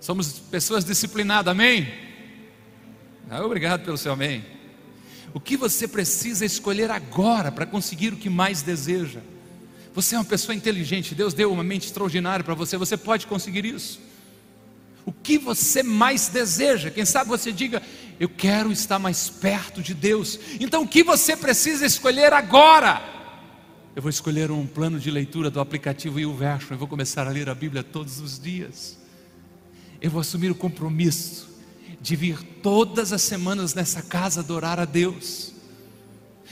Somos 0.00 0.32
pessoas 0.32 0.84
disciplinadas, 0.84 1.50
amém? 1.50 1.92
Ah, 3.28 3.44
obrigado 3.44 3.84
pelo 3.84 3.98
seu 3.98 4.12
amém. 4.12 4.44
O 5.32 5.40
que 5.40 5.56
você 5.56 5.86
precisa 5.86 6.44
escolher 6.44 6.90
agora 6.90 7.52
para 7.52 7.66
conseguir 7.66 8.12
o 8.12 8.16
que 8.16 8.30
mais 8.30 8.62
deseja? 8.62 9.20
Você 9.94 10.14
é 10.14 10.18
uma 10.18 10.24
pessoa 10.24 10.54
inteligente, 10.54 11.14
Deus 11.14 11.34
deu 11.34 11.52
uma 11.52 11.62
mente 11.62 11.86
extraordinária 11.86 12.44
para 12.44 12.54
você, 12.54 12.76
você 12.76 12.96
pode 12.96 13.26
conseguir 13.26 13.64
isso. 13.64 14.00
O 15.10 15.12
que 15.12 15.36
você 15.38 15.82
mais 15.82 16.28
deseja? 16.28 16.88
Quem 16.88 17.04
sabe 17.04 17.28
você 17.28 17.50
diga, 17.50 17.82
eu 18.20 18.28
quero 18.28 18.70
estar 18.70 18.96
mais 18.96 19.28
perto 19.28 19.82
de 19.82 19.92
Deus. 19.92 20.38
Então 20.60 20.84
o 20.84 20.86
que 20.86 21.02
você 21.02 21.36
precisa 21.36 21.84
escolher 21.84 22.32
agora? 22.32 23.02
Eu 23.96 24.02
vou 24.02 24.08
escolher 24.08 24.52
um 24.52 24.64
plano 24.64 25.00
de 25.00 25.10
leitura 25.10 25.50
do 25.50 25.58
aplicativo 25.58 26.20
e 26.20 26.24
o 26.24 26.32
verso, 26.32 26.72
eu 26.72 26.78
vou 26.78 26.86
começar 26.86 27.26
a 27.26 27.30
ler 27.30 27.48
a 27.48 27.54
Bíblia 27.56 27.82
todos 27.82 28.20
os 28.20 28.38
dias. 28.38 28.96
Eu 30.00 30.12
vou 30.12 30.20
assumir 30.20 30.48
o 30.48 30.54
compromisso 30.54 31.48
de 32.00 32.14
vir 32.14 32.40
todas 32.62 33.12
as 33.12 33.22
semanas 33.22 33.74
nessa 33.74 34.02
casa 34.02 34.38
adorar 34.38 34.78
a 34.78 34.84
Deus. 34.84 35.52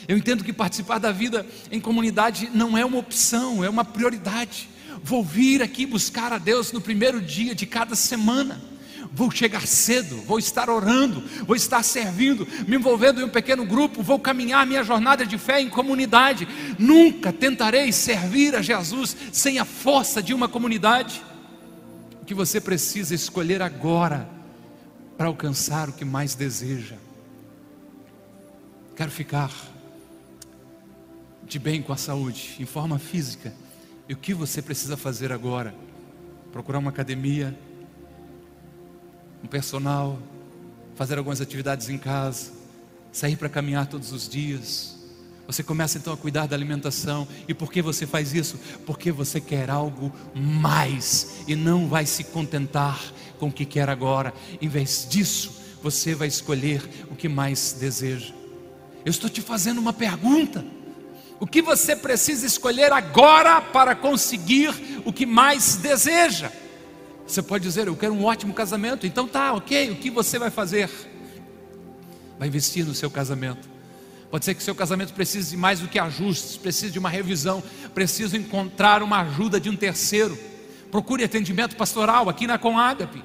Eu 0.08 0.18
entendo 0.18 0.42
que 0.42 0.52
participar 0.52 0.98
da 0.98 1.12
vida 1.12 1.46
em 1.70 1.80
comunidade 1.80 2.50
não 2.52 2.76
é 2.76 2.84
uma 2.84 2.98
opção, 2.98 3.62
é 3.62 3.70
uma 3.70 3.84
prioridade. 3.84 4.68
Vou 5.02 5.22
vir 5.24 5.62
aqui 5.62 5.86
buscar 5.86 6.32
a 6.32 6.38
Deus 6.38 6.72
no 6.72 6.80
primeiro 6.80 7.20
dia 7.20 7.54
de 7.54 7.66
cada 7.66 7.94
semana. 7.94 8.60
Vou 9.12 9.30
chegar 9.30 9.66
cedo, 9.66 10.16
vou 10.18 10.38
estar 10.38 10.68
orando, 10.68 11.22
vou 11.46 11.56
estar 11.56 11.82
servindo, 11.82 12.46
me 12.66 12.76
envolvendo 12.76 13.20
em 13.20 13.24
um 13.24 13.28
pequeno 13.28 13.64
grupo, 13.64 14.02
vou 14.02 14.18
caminhar 14.18 14.66
minha 14.66 14.84
jornada 14.84 15.24
de 15.24 15.38
fé 15.38 15.60
em 15.60 15.68
comunidade. 15.68 16.46
Nunca 16.78 17.32
tentarei 17.32 17.90
servir 17.90 18.54
a 18.54 18.62
Jesus 18.62 19.16
sem 19.32 19.58
a 19.58 19.64
força 19.64 20.22
de 20.22 20.34
uma 20.34 20.48
comunidade. 20.48 21.22
O 22.20 22.24
que 22.24 22.34
você 22.34 22.60
precisa 22.60 23.14
escolher 23.14 23.62
agora 23.62 24.28
para 25.16 25.26
alcançar 25.26 25.88
o 25.88 25.92
que 25.92 26.04
mais 26.04 26.34
deseja. 26.34 26.96
Quero 28.94 29.10
ficar 29.10 29.52
de 31.44 31.58
bem 31.58 31.80
com 31.80 31.92
a 31.92 31.96
saúde, 31.96 32.56
em 32.60 32.66
forma 32.66 32.98
física. 32.98 33.52
E 34.08 34.14
o 34.14 34.16
que 34.16 34.32
você 34.32 34.62
precisa 34.62 34.96
fazer 34.96 35.32
agora? 35.32 35.74
Procurar 36.50 36.78
uma 36.78 36.90
academia, 36.90 37.56
um 39.44 39.46
personal, 39.46 40.18
fazer 40.94 41.18
algumas 41.18 41.40
atividades 41.40 41.90
em 41.90 41.98
casa, 41.98 42.52
sair 43.12 43.36
para 43.36 43.48
caminhar 43.48 43.86
todos 43.86 44.10
os 44.12 44.28
dias. 44.28 44.96
Você 45.46 45.62
começa 45.62 45.98
então 45.98 46.12
a 46.12 46.16
cuidar 46.16 46.46
da 46.46 46.56
alimentação. 46.56 47.28
E 47.46 47.54
por 47.54 47.70
que 47.70 47.82
você 47.82 48.06
faz 48.06 48.32
isso? 48.34 48.58
Porque 48.86 49.12
você 49.12 49.40
quer 49.40 49.70
algo 49.70 50.12
mais 50.34 51.42
e 51.46 51.54
não 51.54 51.86
vai 51.88 52.06
se 52.06 52.24
contentar 52.24 53.00
com 53.38 53.48
o 53.48 53.52
que 53.52 53.64
quer 53.64 53.88
agora. 53.88 54.32
Em 54.60 54.68
vez 54.68 55.06
disso, 55.08 55.52
você 55.82 56.14
vai 56.14 56.28
escolher 56.28 56.82
o 57.10 57.14
que 57.14 57.28
mais 57.28 57.76
deseja. 57.78 58.34
Eu 59.04 59.10
estou 59.10 59.30
te 59.30 59.40
fazendo 59.40 59.78
uma 59.78 59.92
pergunta. 59.92 60.64
O 61.40 61.46
que 61.46 61.62
você 61.62 61.94
precisa 61.94 62.46
escolher 62.46 62.92
agora 62.92 63.60
para 63.60 63.94
conseguir 63.94 65.02
o 65.04 65.12
que 65.12 65.24
mais 65.24 65.76
deseja? 65.76 66.50
Você 67.26 67.42
pode 67.42 67.64
dizer, 67.64 67.86
eu 67.86 67.96
quero 67.96 68.14
um 68.14 68.24
ótimo 68.24 68.54
casamento, 68.54 69.06
então 69.06 69.28
tá, 69.28 69.52
ok, 69.52 69.90
o 69.90 69.96
que 69.96 70.10
você 70.10 70.38
vai 70.38 70.50
fazer? 70.50 70.90
vai 72.38 72.48
investir 72.48 72.86
no 72.86 72.94
seu 72.94 73.10
casamento. 73.10 73.68
Pode 74.30 74.44
ser 74.44 74.54
que 74.54 74.62
seu 74.62 74.74
casamento 74.74 75.12
precise 75.12 75.50
de 75.50 75.56
mais 75.56 75.80
do 75.80 75.88
que 75.88 75.98
ajustes, 75.98 76.56
precise 76.56 76.92
de 76.92 76.98
uma 76.98 77.08
revisão, 77.08 77.62
precisa 77.94 78.36
encontrar 78.36 79.02
uma 79.02 79.22
ajuda 79.22 79.58
de 79.58 79.68
um 79.68 79.76
terceiro. 79.76 80.38
Procure 80.90 81.24
atendimento 81.24 81.76
pastoral 81.76 82.28
aqui 82.28 82.46
na 82.46 82.58
Comágape. 82.58 83.24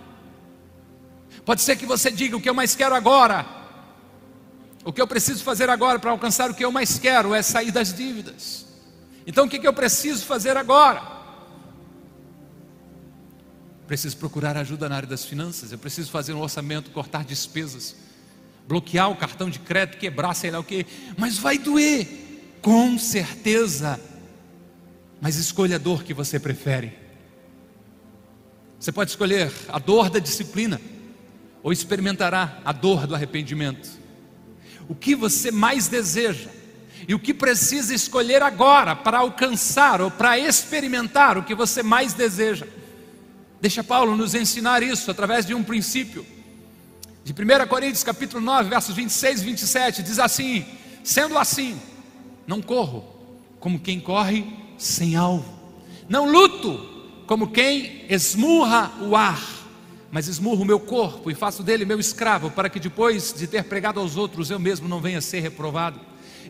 Pode 1.46 1.62
ser 1.62 1.76
que 1.76 1.86
você 1.86 2.10
diga 2.10 2.38
o 2.38 2.42
que 2.42 2.50
eu 2.50 2.54
mais 2.54 2.76
quero 2.76 2.96
agora. 2.96 3.46
O 4.86 4.92
que 4.92 5.02
eu 5.02 5.08
preciso 5.08 5.44
fazer 5.44 5.70
agora 5.70 5.98
para 5.98 6.12
alcançar 6.12 6.50
o 6.50 6.54
que 6.54 6.64
eu 6.64 6.72
mais 6.72 7.00
quero 7.00 7.34
é 7.34 7.42
sair 7.42 7.72
das 7.72 7.94
dívidas. 7.94 8.66
Então 9.26 9.46
o 9.46 9.50
que 9.50 9.66
eu 9.66 9.74
preciso 9.74 10.26
fazer 10.26 10.58
agora? 10.58 11.02
Preciso 13.88 14.18
procurar 14.18 14.58
ajuda 14.58 14.90
na 14.90 14.96
área 14.96 15.08
das 15.08 15.26
finanças, 15.26 15.72
eu 15.72 15.78
preciso 15.78 16.10
fazer 16.12 16.34
um 16.34 16.42
orçamento, 16.42 16.92
cortar 16.92 17.24
despesas, 17.24 17.96
bloquear 18.68 19.10
o 19.10 19.16
cartão 19.16 19.50
de 19.50 19.60
crédito, 19.60 19.98
quebrar, 19.98 20.34
sei 20.34 20.52
lá 20.52 20.60
o 20.60 20.64
que, 20.64 20.86
mas 21.18 21.38
vai 21.38 21.58
doer, 21.58 22.08
com 22.62 22.98
certeza. 22.98 24.00
Mas 25.22 25.36
escolha 25.36 25.76
a 25.76 25.80
dor 25.80 26.04
que 26.04 26.14
você 26.14 26.40
prefere. 26.40 26.98
Você 28.80 28.92
pode 28.92 29.12
escolher 29.12 29.52
a 29.70 29.80
dor 29.80 30.10
da 30.10 30.20
disciplina, 30.20 30.82
ou 31.62 31.72
experimentará 31.72 32.60
a 32.66 32.74
dor 32.74 33.08
do 33.08 33.16
arrependimento. 33.16 34.03
O 34.88 34.96
que 34.96 35.16
você 35.16 35.52
mais 35.52 35.88
deseja 35.88 36.50
e 37.08 37.14
o 37.14 37.20
que 37.20 37.34
precisa 37.34 37.94
escolher 37.94 38.42
agora 38.42 38.96
para 38.96 39.20
alcançar 39.20 40.02
ou 40.02 40.10
para 40.10 40.38
experimentar 40.40 41.38
o 41.38 41.44
que 41.44 41.56
você 41.56 41.84
mais 41.84 42.14
deseja. 42.14 42.66
Deixa 43.60 43.84
Paulo 43.84 44.16
nos 44.16 44.36
ensinar 44.36 44.84
isso 44.84 45.10
através 45.10 45.46
de 45.46 45.54
um 45.54 45.64
princípio. 45.64 46.26
De 47.24 47.32
1 47.32 47.68
Coríntios 47.68 48.04
capítulo 48.04 48.44
9, 48.44 48.70
versos 48.70 48.96
26 48.96 49.42
e 49.42 49.46
27, 49.46 50.04
diz 50.04 50.20
assim: 50.20 50.66
Sendo 51.04 51.38
assim, 51.38 51.80
não 52.46 52.62
corro 52.62 53.06
como 53.60 53.80
quem 53.80 54.00
corre 54.00 54.46
sem 54.78 55.16
alvo, 55.16 55.50
não 56.10 56.30
luto 56.30 56.90
como 57.26 57.52
quem 57.52 58.06
esmurra 58.10 58.92
o 59.02 59.16
ar, 59.16 59.42
mas 60.14 60.28
esmurro 60.28 60.62
o 60.62 60.66
meu 60.66 60.80
corpo 60.80 61.32
e 61.32 61.34
faço 61.34 61.64
dele 61.64 61.86
meu 61.86 62.00
escravo, 62.00 62.52
para 62.52 62.70
que 62.70 62.80
depois 62.80 63.34
de 63.34 63.48
ter 63.48 63.64
pregado 63.64 64.00
aos 64.00 64.16
outros, 64.16 64.52
eu 64.52 64.60
mesmo 64.60 64.88
não 64.88 65.02
venha 65.02 65.18
a 65.18 65.22
ser 65.22 65.40
reprovado. 65.40 66.00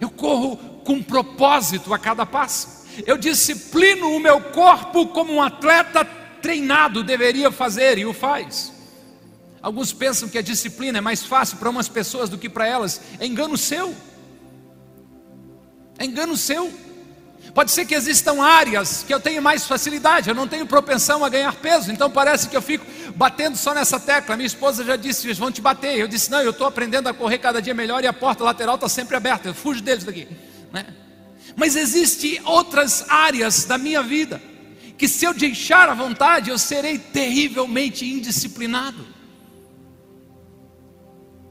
Eu 0.02 0.10
corro 0.10 0.58
com 0.84 1.02
propósito 1.02 1.94
a 1.94 1.98
cada 1.98 2.26
passo. 2.26 2.86
Eu 3.08 3.18
disciplino 3.18 4.10
o 4.10 4.20
meu 4.20 4.42
corpo 4.42 5.08
como 5.08 5.32
um 5.32 5.42
atleta 5.42 6.04
treinado 6.42 7.06
deveria 7.06 7.50
fazer 7.54 7.98
e 7.98 8.06
o 8.06 8.14
faz. 8.14 8.74
Alguns 9.62 9.94
pensam 9.94 10.28
que 10.28 10.38
a 10.38 10.42
disciplina 10.42 10.98
é 10.98 11.02
mais 11.02 11.24
fácil 11.24 11.56
para 11.56 11.70
umas 11.70 11.88
pessoas 11.88 12.30
do 12.30 12.38
que 12.38 12.50
para 12.50 12.68
elas. 12.68 13.00
É 13.18 13.26
engano 13.26 13.58
seu. 13.58 13.96
É 15.98 16.04
engano 16.04 16.36
seu. 16.36 16.70
Pode 17.54 17.70
ser 17.70 17.86
que 17.86 17.94
existam 17.94 18.42
áreas 18.42 19.04
que 19.04 19.14
eu 19.14 19.20
tenho 19.20 19.40
mais 19.40 19.68
facilidade, 19.68 20.28
eu 20.28 20.34
não 20.34 20.48
tenho 20.48 20.66
propensão 20.66 21.24
a 21.24 21.30
ganhar 21.30 21.54
peso, 21.54 21.92
então 21.92 22.10
parece 22.10 22.50
que 22.50 22.58
eu 22.58 22.62
fico 22.62 22.84
batendo 23.16 23.56
só 23.56 23.76
nessa 23.76 24.00
tecla. 24.00 24.36
Minha 24.36 24.48
esposa 24.48 24.84
já 24.84 24.96
disse: 24.96 25.28
eles 25.28 25.38
vão 25.38 25.52
te 25.52 25.62
bater. 25.62 25.96
Eu 25.96 26.08
disse: 26.08 26.32
não, 26.32 26.42
eu 26.42 26.50
estou 26.50 26.66
aprendendo 26.66 27.08
a 27.08 27.14
correr 27.14 27.38
cada 27.38 27.62
dia 27.62 27.76
melhor 27.76 28.04
e 28.04 28.08
a 28.08 28.14
porta 28.14 28.44
lateral 28.44 28.74
está 28.76 28.90
sempre 28.90 29.16
aberta, 29.16 29.50
eu 29.50 29.54
fujo 29.54 29.84
deles 29.84 30.04
daqui. 30.04 30.28
Né? 30.72 30.96
Mas 31.56 31.76
existem 31.76 32.42
outras 32.44 33.08
áreas 33.08 33.66
da 33.66 33.78
minha 33.78 34.02
vida 34.02 34.42
que, 34.98 35.08
se 35.08 35.24
eu 35.24 35.34
deixar 35.34 35.90
à 35.90 35.94
vontade, 35.94 36.50
eu 36.50 36.58
serei 36.58 36.98
terrivelmente 36.98 38.04
indisciplinado. 38.04 39.06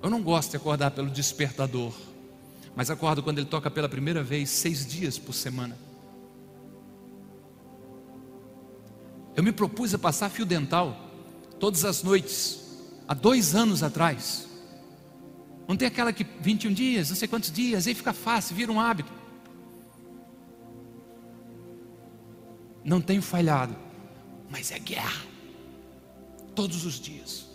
Eu 0.03 0.11
não 0.11 0.21
gosto 0.21 0.51
de 0.51 0.57
acordar 0.57 0.91
pelo 0.91 1.09
despertador, 1.09 1.93
mas 2.75 2.91
acordo 2.91 3.23
quando 3.23 3.39
ele 3.39 3.47
toca 3.47 3.71
pela 3.71 3.89
primeira 3.89 4.21
vez, 4.21 4.51
seis 4.51 4.85
dias 4.85 5.17
por 5.17 5.33
semana. 5.33 5.79
Eu 9.35 9.43
me 9.43 9.53
propus 9.53 9.95
a 9.95 9.99
passar 9.99 10.29
fio 10.29 10.45
dental 10.45 11.11
todas 11.59 11.85
as 11.85 12.03
noites, 12.03 12.61
há 13.07 13.15
dois 13.15 13.55
anos 13.55 13.83
atrás. 13.83 14.49
Não 15.67 15.77
tem 15.77 15.87
aquela 15.87 16.13
que 16.13 16.27
21 16.41 16.73
dias, 16.73 17.09
não 17.09 17.17
sei 17.17 17.29
quantos 17.29 17.53
dias, 17.53 17.87
aí 17.87 17.95
fica 17.95 18.13
fácil, 18.13 18.57
vira 18.57 18.73
um 18.73 18.81
hábito. 18.81 19.13
Não 22.85 23.01
tenho 23.01 23.23
falhado, 23.23 23.77
mas 24.51 24.73
é 24.73 24.79
guerra, 24.79 25.23
todos 26.55 26.85
os 26.85 26.99
dias. 26.99 27.47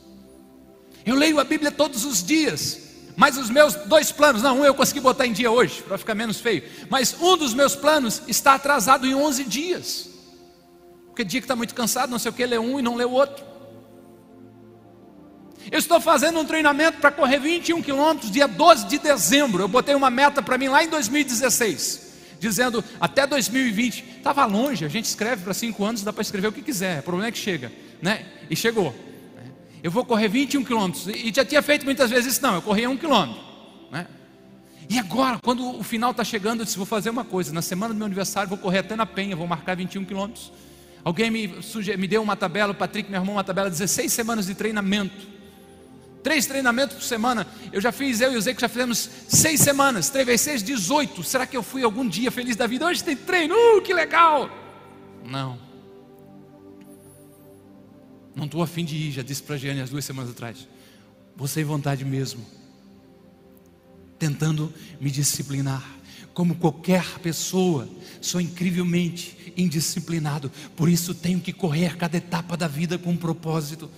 Eu 1.06 1.16
leio 1.16 1.40
a 1.40 1.44
Bíblia 1.44 1.72
todos 1.72 2.06
os 2.06 2.24
dias, 2.24 2.80
mas 3.16 3.38
os 3.38 3.50
meus 3.50 3.76
dois 3.76 4.12
planos, 4.12 4.42
não, 4.42 4.62
um 4.62 4.66
eu 4.66 4.74
consegui 4.74 5.02
botar 5.02 5.28
em 5.28 5.34
dia 5.34 5.52
hoje, 5.52 5.84
para 5.84 5.98
ficar 5.98 6.16
menos 6.16 6.40
feio, 6.40 6.64
mas 6.90 7.16
um 7.20 7.36
dos 7.36 7.54
meus 7.54 7.76
planos 7.76 8.22
está 8.28 8.54
atrasado 8.54 9.06
em 9.06 9.14
11 9.14 9.44
dias. 9.44 10.17
Porque 11.18 11.26
dia 11.26 11.42
que 11.42 11.46
está 11.46 11.56
muito 11.56 11.74
cansado, 11.74 12.12
não 12.12 12.20
sei 12.20 12.30
o 12.30 12.34
que, 12.34 12.46
lê 12.46 12.60
um 12.60 12.78
e 12.78 12.82
não 12.84 12.94
lê 12.94 13.04
o 13.04 13.10
outro. 13.10 13.44
Eu 15.72 15.80
estou 15.80 16.00
fazendo 16.00 16.40
um 16.40 16.46
treinamento 16.46 17.00
para 17.00 17.10
correr 17.10 17.40
21 17.40 17.82
quilômetros 17.82 18.30
dia 18.30 18.48
12 18.48 18.86
de 18.86 19.00
dezembro. 19.00 19.64
Eu 19.64 19.68
botei 19.68 19.96
uma 19.96 20.12
meta 20.12 20.44
para 20.44 20.60
mim 20.60 20.68
lá 20.68 20.84
em 20.84 20.90
2016, 20.90 22.38
dizendo 22.40 22.84
até 23.02 23.26
2020. 23.26 24.06
Estava 24.18 24.46
longe, 24.46 24.86
a 24.86 24.88
gente 24.88 25.06
escreve 25.06 25.44
para 25.44 25.56
cinco 25.56 25.84
anos, 25.84 26.04
dá 26.04 26.14
para 26.14 26.22
escrever 26.22 26.50
o 26.50 26.52
que 26.52 26.62
quiser. 26.62 27.00
O 27.00 27.04
problema 27.04 27.30
é 27.30 27.32
que 27.32 27.40
chega, 27.40 27.72
né? 28.00 28.24
E 28.48 28.56
chegou. 28.56 28.94
Eu 29.82 29.90
vou 29.90 30.06
correr 30.06 30.28
21 30.28 30.64
quilômetros. 30.64 31.08
E 31.08 31.34
já 31.34 31.44
tinha 31.44 31.64
feito 31.64 31.84
muitas 31.84 32.12
vezes 32.12 32.34
isso, 32.34 32.44
não, 32.44 32.54
eu 32.54 32.62
corria 32.62 32.88
um 32.88 32.96
quilômetro. 32.96 33.42
Né? 33.90 34.06
E 34.88 35.00
agora, 35.00 35.40
quando 35.40 35.80
o 35.80 35.84
final 35.84 36.12
está 36.12 36.24
chegando, 36.24 36.60
eu 36.60 36.66
disse: 36.66 36.78
vou 36.78 36.86
fazer 36.86 37.10
uma 37.10 37.26
coisa. 37.26 37.52
Na 37.52 37.64
semana 37.64 37.92
do 37.92 37.98
meu 37.98 38.06
aniversário, 38.06 38.48
vou 38.48 38.58
correr 38.60 38.80
até 38.80 38.96
na 38.96 39.08
Penha, 39.08 39.36
vou 39.36 39.48
marcar 39.48 39.76
21 39.76 40.06
quilômetros. 40.06 40.52
Alguém 41.08 41.32
me, 41.32 41.64
suge... 41.64 41.96
me 41.96 42.06
deu 42.06 42.22
uma 42.22 42.36
tabela, 42.36 42.74
o 42.74 42.76
Patrick 42.76 43.10
me 43.10 43.16
arrumou 43.16 43.36
uma 43.36 43.44
tabela, 43.44 43.70
16 43.70 44.12
semanas 44.12 44.46
de 44.46 44.54
treinamento. 44.54 45.26
Três 46.22 46.46
treinamentos 46.46 46.98
por 46.98 47.04
semana. 47.04 47.48
Eu 47.72 47.80
já 47.80 47.94
fiz, 47.94 48.20
eu 48.20 48.34
e 48.34 48.36
o 48.36 48.42
Zé 48.42 48.54
que 48.54 48.60
já 48.60 48.68
fizemos 48.68 49.10
seis 49.26 49.62
semanas. 49.62 50.10
Três 50.10 50.28
vezes 50.28 50.42
seis, 50.42 50.64
18. 50.64 51.24
Será 51.24 51.48
que 51.48 51.56
eu 51.56 51.64
fui 51.64 51.82
algum 51.82 52.06
dia 52.06 52.30
feliz 52.30 52.58
da 52.58 52.68
vida? 52.68 52.86
Hoje 52.86 53.02
tem 53.06 53.16
treino, 53.16 53.56
uh, 53.56 53.82
que 53.82 53.94
legal. 53.94 54.50
Não. 55.24 55.58
Não 58.36 58.44
estou 58.44 58.62
afim 58.62 58.84
de 58.84 58.98
ir, 58.98 59.12
já 59.14 59.22
disse 59.22 59.42
para 59.42 59.56
a 59.56 59.58
Giane 59.58 59.80
as 59.80 59.90
duas 59.90 60.04
semanas 60.04 60.32
atrás. 60.32 60.68
Vou 61.38 61.48
sem 61.48 61.64
vontade 61.64 62.04
mesmo. 62.04 62.46
Tentando 64.20 64.74
me 65.00 65.10
disciplinar 65.10 65.82
como 66.38 66.54
qualquer 66.54 67.18
pessoa, 67.18 67.90
sou 68.22 68.40
incrivelmente 68.40 69.36
indisciplinado, 69.58 70.52
por 70.76 70.88
isso 70.88 71.16
tenho 71.16 71.40
que 71.40 71.52
correr 71.52 71.98
cada 71.98 72.16
etapa 72.16 72.56
da 72.56 72.68
vida 72.68 72.96
com 72.96 73.10
um 73.10 73.18
propósito. 73.18 73.90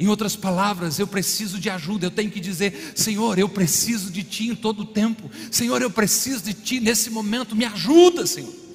Em 0.00 0.06
outras 0.06 0.34
palavras, 0.34 0.98
eu 0.98 1.06
preciso 1.06 1.58
de 1.58 1.68
ajuda, 1.68 2.06
eu 2.06 2.10
tenho 2.10 2.30
que 2.30 2.40
dizer: 2.40 2.94
Senhor, 2.96 3.38
eu 3.38 3.50
preciso 3.50 4.10
de 4.10 4.22
Ti 4.22 4.48
em 4.48 4.54
todo 4.54 4.80
o 4.80 4.86
tempo, 4.86 5.30
Senhor, 5.50 5.82
eu 5.82 5.90
preciso 5.90 6.42
de 6.42 6.54
Ti 6.54 6.80
nesse 6.80 7.10
momento, 7.10 7.54
me 7.54 7.66
ajuda, 7.66 8.26
Senhor. 8.26 8.67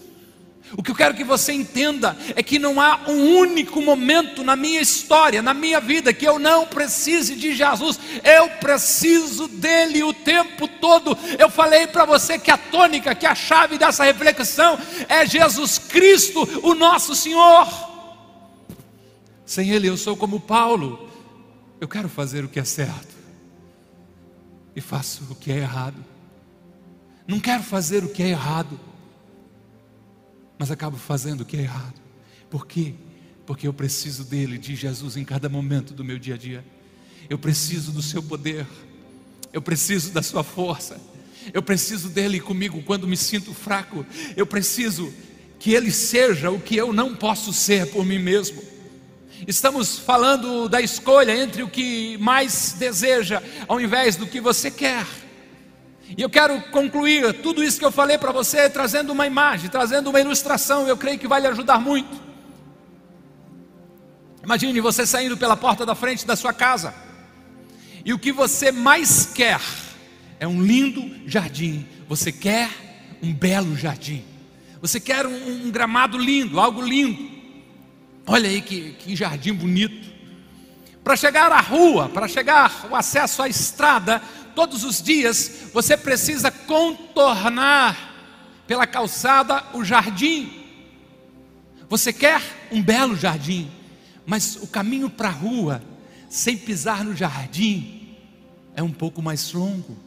O 0.76 0.82
que 0.82 0.90
eu 0.90 0.96
quero 0.96 1.14
que 1.14 1.24
você 1.24 1.54
entenda 1.54 2.18
é 2.36 2.42
que 2.42 2.58
não 2.58 2.82
há 2.82 3.02
um 3.08 3.38
único 3.38 3.82
momento 3.82 4.44
na 4.44 4.56
minha 4.56 4.82
história, 4.82 5.42
na 5.42 5.54
minha 5.54 5.80
vida, 5.80 6.14
que 6.14 6.28
eu 6.28 6.40
não 6.40 6.66
precise 6.66 7.36
de 7.36 7.56
Jesus, 7.56 8.00
eu 8.24 8.50
preciso 8.60 9.48
dele 9.48 10.04
o 10.04 10.14
tempo 10.14 10.68
todo. 10.68 11.16
Eu 11.38 11.50
falei 11.50 11.86
para 11.86 12.06
você 12.06 12.40
que 12.40 12.50
a 12.50 12.58
tônica, 12.58 13.14
que 13.14 13.26
a 13.26 13.36
chave 13.36 13.78
dessa 13.78 14.04
reflexão 14.04 14.80
é 15.08 15.26
Jesus 15.26 15.78
Cristo, 15.78 16.48
o 16.64 16.74
nosso 16.74 17.14
Senhor. 17.14 17.68
Sem 19.46 19.70
Ele 19.70 19.88
eu 19.88 19.98
sou 19.98 20.18
como 20.18 20.40
Paulo, 20.40 21.08
eu 21.80 21.88
quero 21.88 22.10
fazer 22.10 22.44
o 22.44 22.50
que 22.50 22.60
é 22.60 22.64
certo 22.64 23.14
e 24.76 24.82
faço 24.82 25.24
o 25.30 25.36
que 25.36 25.52
é 25.52 25.58
errado. 25.58 26.04
Não 27.28 27.40
quero 27.40 27.62
fazer 27.62 28.04
o 28.04 28.10
que 28.10 28.24
é 28.24 28.30
errado 28.30 28.80
mas 30.64 30.72
acabo 30.72 30.96
fazendo 30.96 31.42
o 31.42 31.46
que 31.46 31.58
é 31.58 31.64
errado. 31.64 32.00
Por 32.50 32.66
quê? 32.66 32.94
Porque 33.46 33.68
eu 33.68 33.74
preciso 33.74 34.24
dele, 34.24 34.58
de 34.58 34.78
Jesus, 34.78 35.18
em 35.18 35.26
cada 35.26 35.50
momento 35.50 35.94
do 35.94 36.06
meu 36.06 36.18
dia 36.18 36.36
a 36.36 36.38
dia. 36.38 36.64
Eu 37.30 37.38
preciso 37.38 37.92
do 37.92 38.02
seu 38.02 38.24
poder, 38.24 38.66
eu 39.52 39.62
preciso 39.62 40.14
da 40.14 40.24
sua 40.24 40.42
força, 40.42 41.02
eu 41.54 41.62
preciso 41.62 42.08
dele 42.08 42.40
comigo 42.40 42.82
quando 42.84 43.06
me 43.06 43.18
sinto 43.18 43.54
fraco, 43.54 44.06
eu 44.38 44.46
preciso 44.46 45.14
que 45.60 45.74
ele 45.74 45.92
seja 45.92 46.50
o 46.50 46.62
que 46.62 46.78
eu 46.78 46.94
não 46.94 47.14
posso 47.14 47.52
ser 47.52 47.88
por 47.88 48.06
mim 48.06 48.20
mesmo. 48.20 48.64
Estamos 49.46 50.00
falando 50.00 50.70
da 50.70 50.80
escolha 50.80 51.36
entre 51.36 51.62
o 51.62 51.68
que 51.68 52.18
mais 52.20 52.74
deseja, 52.80 53.44
ao 53.68 53.82
invés 53.82 54.16
do 54.16 54.26
que 54.26 54.40
você 54.40 54.72
quer. 54.72 55.06
E 56.16 56.22
eu 56.22 56.30
quero 56.30 56.62
concluir 56.70 57.42
tudo 57.42 57.64
isso 57.64 57.80
que 57.80 57.86
eu 57.86 57.92
falei 57.92 58.18
para 58.18 58.32
você 58.32 58.70
trazendo 58.70 59.12
uma 59.12 59.26
imagem, 59.26 59.70
trazendo 59.70 60.10
uma 60.10 60.20
ilustração, 60.20 60.88
eu 60.88 60.96
creio 60.96 61.18
que 61.18 61.28
vai 61.28 61.42
lhe 61.42 61.48
ajudar 61.48 61.80
muito. 61.80 62.22
Imagine 64.44 64.80
você 64.82 65.06
saindo 65.06 65.38
pela 65.38 65.56
porta 65.56 65.86
da 65.86 65.96
frente 65.96 66.26
da 66.28 66.36
sua 66.36 66.54
casa, 66.54 66.94
e 68.06 68.14
o 68.14 68.20
que 68.20 68.32
você 68.32 68.72
mais 68.72 69.26
quer 69.26 69.60
é 70.40 70.48
um 70.48 70.62
lindo 70.62 71.10
jardim. 71.26 71.88
Você 72.10 72.32
quer 72.32 72.70
um 73.22 73.34
belo 73.34 73.78
jardim. 73.78 74.26
Você 74.82 75.00
quer 75.00 75.26
um, 75.26 75.68
um 75.68 75.72
gramado 75.72 76.18
lindo, 76.18 76.60
algo 76.60 76.82
lindo. 76.82 77.32
Olha 78.28 78.50
aí 78.50 78.62
que, 78.62 78.92
que 79.00 79.16
jardim 79.16 79.54
bonito. 79.54 80.12
Para 81.02 81.16
chegar 81.16 81.52
à 81.52 81.62
rua, 81.62 82.10
para 82.10 82.28
chegar 82.28 82.88
o 82.92 82.96
acesso 82.96 83.42
à 83.42 83.48
estrada, 83.48 84.22
todos 84.56 84.84
os 84.84 85.02
dias 85.02 85.70
você 85.74 85.98
precisa 85.98 86.52
contornar 86.52 88.14
pela 88.68 88.88
calçada 88.88 89.64
o 89.74 89.84
jardim. 89.84 90.62
Você 91.90 92.12
quer 92.12 92.42
um 92.72 92.82
belo 92.82 93.16
jardim, 93.16 93.70
mas 94.26 94.56
o 94.56 94.68
caminho 94.68 95.10
para 95.10 95.28
a 95.28 95.32
rua, 95.32 95.82
sem 96.30 96.58
pisar 96.58 97.04
no 97.04 97.16
jardim, 97.16 98.16
é 98.76 98.82
um 98.82 98.92
pouco 98.92 99.22
mais 99.22 99.52
longo. 99.54 99.98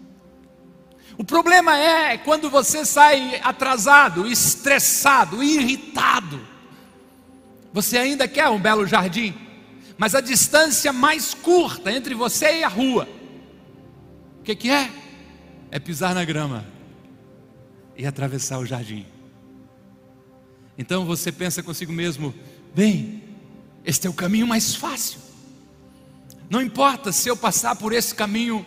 O 1.18 1.24
problema 1.24 1.78
é 1.78 2.18
quando 2.18 2.50
você 2.50 2.85
sai 2.85 3.40
atrasado, 3.42 4.26
estressado, 4.26 5.42
irritado. 5.42 6.40
Você 7.72 7.96
ainda 7.96 8.26
quer 8.26 8.48
um 8.48 8.59
belo 8.59 8.87
jardim, 8.87 9.35
mas 9.96 10.14
a 10.14 10.20
distância 10.20 10.92
mais 10.92 11.35
curta 11.35 11.92
entre 11.92 12.14
você 12.14 12.59
e 12.59 12.64
a 12.64 12.68
rua, 12.68 13.09
que, 14.46 14.54
que 14.54 14.70
é? 14.70 14.88
É 15.72 15.78
pisar 15.80 16.14
na 16.14 16.24
grama 16.24 16.64
e 17.96 18.06
atravessar 18.06 18.59
o 18.59 18.64
jardim. 18.64 19.04
Então 20.78 21.04
você 21.04 21.32
pensa 21.32 21.64
consigo 21.64 21.92
mesmo: 21.92 22.32
bem, 22.72 23.24
este 23.85 24.06
é 24.06 24.11
o 24.11 24.14
caminho 24.14 24.46
mais 24.46 24.76
fácil. 24.76 25.18
Não 26.48 26.62
importa 26.62 27.11
se 27.11 27.28
eu 27.28 27.37
passar 27.37 27.74
por 27.74 27.92
esse 27.92 28.14
caminho 28.14 28.64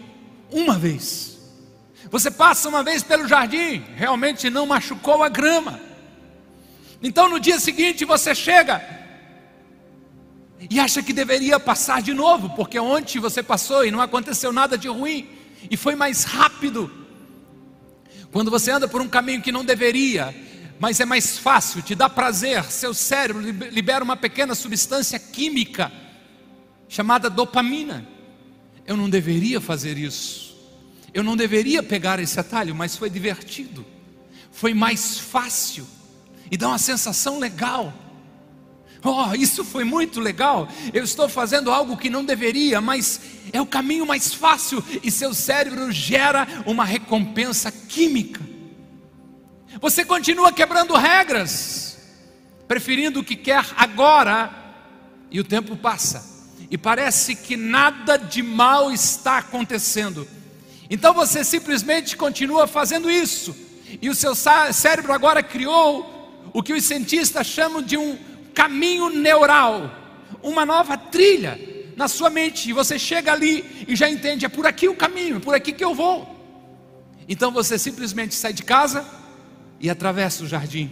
uma 0.52 0.78
vez. 0.78 1.40
Você 2.12 2.30
passa 2.30 2.68
uma 2.68 2.84
vez 2.84 3.02
pelo 3.02 3.26
jardim, 3.26 3.84
realmente 3.96 4.50
não 4.50 4.66
machucou 4.66 5.24
a 5.24 5.30
grama. 5.30 5.80
Então 7.02 7.30
no 7.30 7.40
dia 7.40 7.58
seguinte 7.58 8.04
você 8.04 8.36
chega 8.36 8.84
e 10.70 10.78
acha 10.78 11.02
que 11.02 11.14
deveria 11.14 11.58
passar 11.58 12.02
de 12.02 12.14
novo, 12.14 12.50
porque 12.50 12.78
ontem 12.78 13.18
você 13.20 13.42
passou 13.42 13.86
e 13.86 13.92
não 13.92 14.02
aconteceu 14.02 14.52
nada 14.52 14.78
de 14.78 14.90
ruim, 14.90 15.39
e 15.70 15.76
foi 15.76 15.96
mais 15.96 16.24
rápido. 16.24 16.92
Quando 18.32 18.52
você 18.52 18.72
anda 18.72 18.88
por 18.88 19.02
um 19.02 19.08
caminho 19.08 19.42
que 19.42 19.52
não 19.52 19.66
deveria, 19.66 20.36
mas 20.80 21.00
é 21.00 21.06
mais 21.06 21.38
fácil, 21.38 21.82
te 21.82 21.96
dá 21.96 22.08
prazer, 22.10 22.64
seu 22.66 22.94
cérebro 22.94 23.42
libera 23.42 24.04
uma 24.04 24.16
pequena 24.16 24.54
substância 24.54 25.18
química 25.18 25.92
chamada 26.88 27.30
dopamina. 27.30 28.08
Eu 28.86 28.96
não 28.96 29.10
deveria 29.10 29.60
fazer 29.60 29.98
isso. 29.98 30.58
Eu 31.14 31.24
não 31.24 31.36
deveria 31.36 31.82
pegar 31.82 32.20
esse 32.20 32.40
atalho, 32.40 32.76
mas 32.76 32.96
foi 32.96 33.10
divertido. 33.10 33.86
Foi 34.52 34.74
mais 34.74 35.20
fácil 35.20 35.88
e 36.52 36.58
dá 36.58 36.68
uma 36.68 36.78
sensação 36.78 37.40
legal. 37.40 37.94
Oh, 39.04 39.34
isso 39.34 39.64
foi 39.64 39.84
muito 39.84 40.20
legal. 40.20 40.68
Eu 40.94 41.04
estou 41.04 41.30
fazendo 41.30 41.72
algo 41.72 41.96
que 41.96 42.10
não 42.10 42.24
deveria, 42.24 42.82
mas 42.82 43.22
é 43.54 43.62
o 43.62 43.66
caminho 43.66 44.06
mais 44.06 44.34
fácil 44.34 44.84
e 45.02 45.10
seu 45.10 45.34
cérebro 45.34 45.92
gera 45.92 46.48
uma 46.66 46.84
recompensa 46.84 47.72
química. 47.72 48.42
Você 49.80 50.04
continua 50.04 50.52
quebrando 50.52 50.96
regras, 50.96 51.98
preferindo 52.68 53.22
o 53.22 53.24
que 53.24 53.36
quer 53.36 53.66
agora, 53.78 54.52
e 55.32 55.40
o 55.40 55.44
tempo 55.44 55.78
passa, 55.78 56.26
e 56.70 56.78
parece 56.78 57.36
que 57.36 57.56
nada 57.56 58.18
de 58.18 58.42
mal 58.42 58.92
está 58.92 59.38
acontecendo. 59.38 60.28
Então 60.90 61.14
você 61.14 61.44
simplesmente 61.44 62.18
continua 62.18 62.68
fazendo 62.68 63.10
isso, 63.10 63.56
e 64.02 64.10
o 64.10 64.16
seu 64.16 64.34
cérebro 64.36 65.14
agora 65.14 65.42
criou 65.42 66.52
o 66.52 66.62
que 66.62 66.74
os 66.74 66.84
cientistas 66.84 67.48
chamam 67.48 67.82
de 67.82 67.96
um 67.96 68.18
caminho 68.54 69.10
neural, 69.10 69.92
uma 70.42 70.66
nova 70.66 70.98
trilha 70.98 71.60
na 71.96 72.08
sua 72.08 72.30
mente, 72.30 72.70
e 72.70 72.74
você 72.74 72.98
chega 72.98 73.32
ali 73.34 73.86
e 73.88 73.96
já 73.96 74.10
entende: 74.10 74.46
é 74.46 74.50
por 74.50 74.66
aqui 74.66 74.88
o 74.88 74.96
caminho, 74.96 75.38
é 75.38 75.40
por 75.40 75.54
aqui 75.54 75.74
que 75.74 75.84
eu 75.84 75.94
vou. 75.94 76.38
Então 77.28 77.52
você 77.52 77.78
simplesmente 77.78 78.34
sai 78.34 78.54
de 78.54 78.64
casa 78.64 79.06
e 79.80 79.90
atravessa 79.90 80.44
o 80.44 80.48
jardim. 80.48 80.90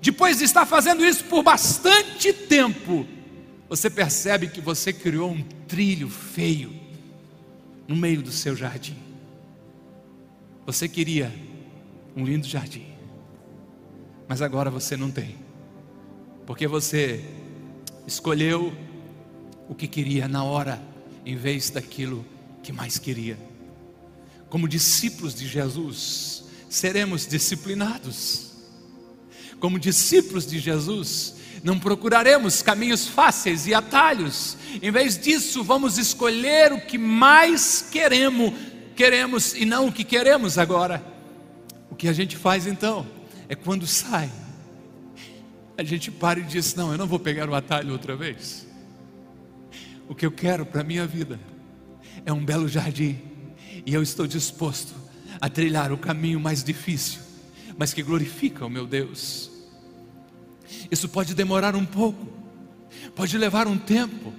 Depois 0.00 0.38
de 0.38 0.44
estar 0.44 0.66
fazendo 0.66 1.04
isso 1.04 1.24
por 1.24 1.42
bastante 1.42 2.32
tempo, 2.32 3.06
você 3.68 3.90
percebe 3.90 4.48
que 4.48 4.60
você 4.60 4.92
criou 4.92 5.30
um 5.30 5.42
trilho 5.66 6.08
feio 6.08 6.72
no 7.88 7.96
meio 7.96 8.22
do 8.22 8.30
seu 8.30 8.54
jardim. 8.54 8.96
Você 10.64 10.88
queria 10.88 11.32
um 12.14 12.24
lindo 12.24 12.46
jardim, 12.46 12.86
mas 14.28 14.42
agora 14.42 14.70
você 14.70 14.96
não 14.96 15.10
tem 15.10 15.45
porque 16.46 16.68
você 16.68 17.24
escolheu 18.06 18.72
o 19.68 19.74
que 19.74 19.88
queria 19.88 20.28
na 20.28 20.44
hora, 20.44 20.80
em 21.24 21.34
vez 21.34 21.70
daquilo 21.70 22.24
que 22.62 22.72
mais 22.72 22.98
queria. 22.98 23.36
Como 24.48 24.68
discípulos 24.68 25.34
de 25.34 25.48
Jesus, 25.48 26.44
seremos 26.70 27.26
disciplinados. 27.26 28.52
Como 29.58 29.76
discípulos 29.76 30.46
de 30.46 30.60
Jesus, 30.60 31.34
não 31.64 31.80
procuraremos 31.80 32.62
caminhos 32.62 33.08
fáceis 33.08 33.66
e 33.66 33.74
atalhos. 33.74 34.56
Em 34.80 34.92
vez 34.92 35.18
disso, 35.18 35.64
vamos 35.64 35.98
escolher 35.98 36.72
o 36.72 36.80
que 36.80 36.96
mais 36.96 37.84
queremos, 37.90 38.52
queremos 38.94 39.52
e 39.54 39.64
não 39.64 39.88
o 39.88 39.92
que 39.92 40.04
queremos 40.04 40.58
agora. 40.58 41.04
O 41.90 41.96
que 41.96 42.06
a 42.06 42.12
gente 42.12 42.36
faz 42.36 42.68
então 42.68 43.04
é 43.48 43.56
quando 43.56 43.84
sai 43.84 44.30
a 45.76 45.84
gente 45.84 46.10
para 46.10 46.40
e 46.40 46.42
diz: 46.42 46.74
Não, 46.74 46.92
eu 46.92 46.98
não 46.98 47.06
vou 47.06 47.18
pegar 47.18 47.48
o 47.48 47.54
atalho 47.54 47.92
outra 47.92 48.16
vez. 48.16 48.66
O 50.08 50.14
que 50.14 50.24
eu 50.24 50.30
quero 50.30 50.64
para 50.64 50.80
a 50.80 50.84
minha 50.84 51.06
vida 51.06 51.38
é 52.24 52.32
um 52.32 52.44
belo 52.44 52.68
jardim, 52.68 53.18
e 53.84 53.92
eu 53.92 54.02
estou 54.02 54.26
disposto 54.26 54.94
a 55.40 55.48
trilhar 55.48 55.92
o 55.92 55.98
caminho 55.98 56.40
mais 56.40 56.62
difícil, 56.62 57.20
mas 57.76 57.92
que 57.92 58.02
glorifica 58.02 58.64
o 58.64 58.70
meu 58.70 58.86
Deus. 58.86 59.50
Isso 60.90 61.08
pode 61.08 61.34
demorar 61.34 61.74
um 61.76 61.84
pouco, 61.84 62.26
pode 63.14 63.36
levar 63.36 63.66
um 63.66 63.76
tempo, 63.76 64.32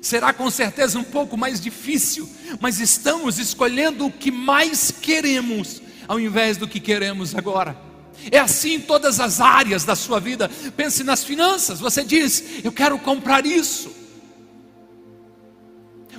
será 0.00 0.32
com 0.32 0.50
certeza 0.50 0.98
um 0.98 1.04
pouco 1.04 1.36
mais 1.36 1.60
difícil, 1.60 2.28
mas 2.60 2.78
estamos 2.78 3.38
escolhendo 3.38 4.06
o 4.06 4.12
que 4.12 4.30
mais 4.30 4.90
queremos, 4.90 5.82
ao 6.06 6.20
invés 6.20 6.56
do 6.56 6.68
que 6.68 6.78
queremos 6.78 7.34
agora. 7.34 7.89
É 8.30 8.38
assim 8.38 8.74
em 8.74 8.80
todas 8.80 9.20
as 9.20 9.40
áreas 9.40 9.84
da 9.84 9.94
sua 9.94 10.20
vida. 10.20 10.50
Pense 10.76 11.02
nas 11.04 11.24
finanças. 11.24 11.80
Você 11.80 12.02
diz: 12.04 12.64
Eu 12.64 12.72
quero 12.72 12.98
comprar 12.98 13.46
isso. 13.46 13.94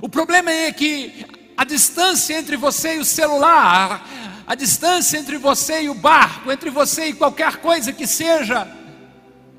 O 0.01 0.09
problema 0.09 0.51
é 0.51 0.71
que 0.71 1.25
a 1.55 1.63
distância 1.63 2.37
entre 2.37 2.57
você 2.57 2.95
e 2.95 2.99
o 2.99 3.05
celular, 3.05 4.07
a 4.47 4.55
distância 4.55 5.17
entre 5.17 5.37
você 5.37 5.83
e 5.83 5.89
o 5.89 5.93
barco, 5.93 6.51
entre 6.51 6.71
você 6.71 7.05
e 7.05 7.13
qualquer 7.13 7.57
coisa 7.57 7.93
que 7.93 8.07
seja, 8.07 8.67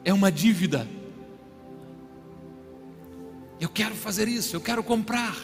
é 0.05 0.13
uma 0.13 0.33
dívida. 0.33 0.89
Eu 3.61 3.69
quero 3.69 3.95
fazer 3.95 4.27
isso, 4.27 4.57
eu 4.57 4.61
quero 4.61 4.83
comprar, 4.83 5.37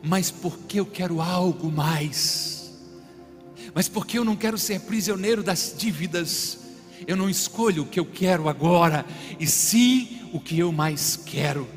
mas 0.00 0.30
porque 0.30 0.78
eu 0.78 0.86
quero 0.86 1.20
algo 1.20 1.72
mais 1.72 2.53
mas 3.74 3.88
porque 3.88 4.18
eu 4.18 4.24
não 4.24 4.36
quero 4.36 4.56
ser 4.56 4.80
prisioneiro 4.80 5.42
das 5.42 5.74
dívidas, 5.76 6.60
eu 7.06 7.16
não 7.16 7.28
escolho 7.28 7.82
o 7.82 7.86
que 7.86 7.98
eu 7.98 8.06
quero 8.06 8.48
agora, 8.48 9.04
e 9.40 9.46
sim 9.46 10.30
o 10.32 10.38
que 10.38 10.58
eu 10.58 10.70
mais 10.70 11.16
quero. 11.16 11.68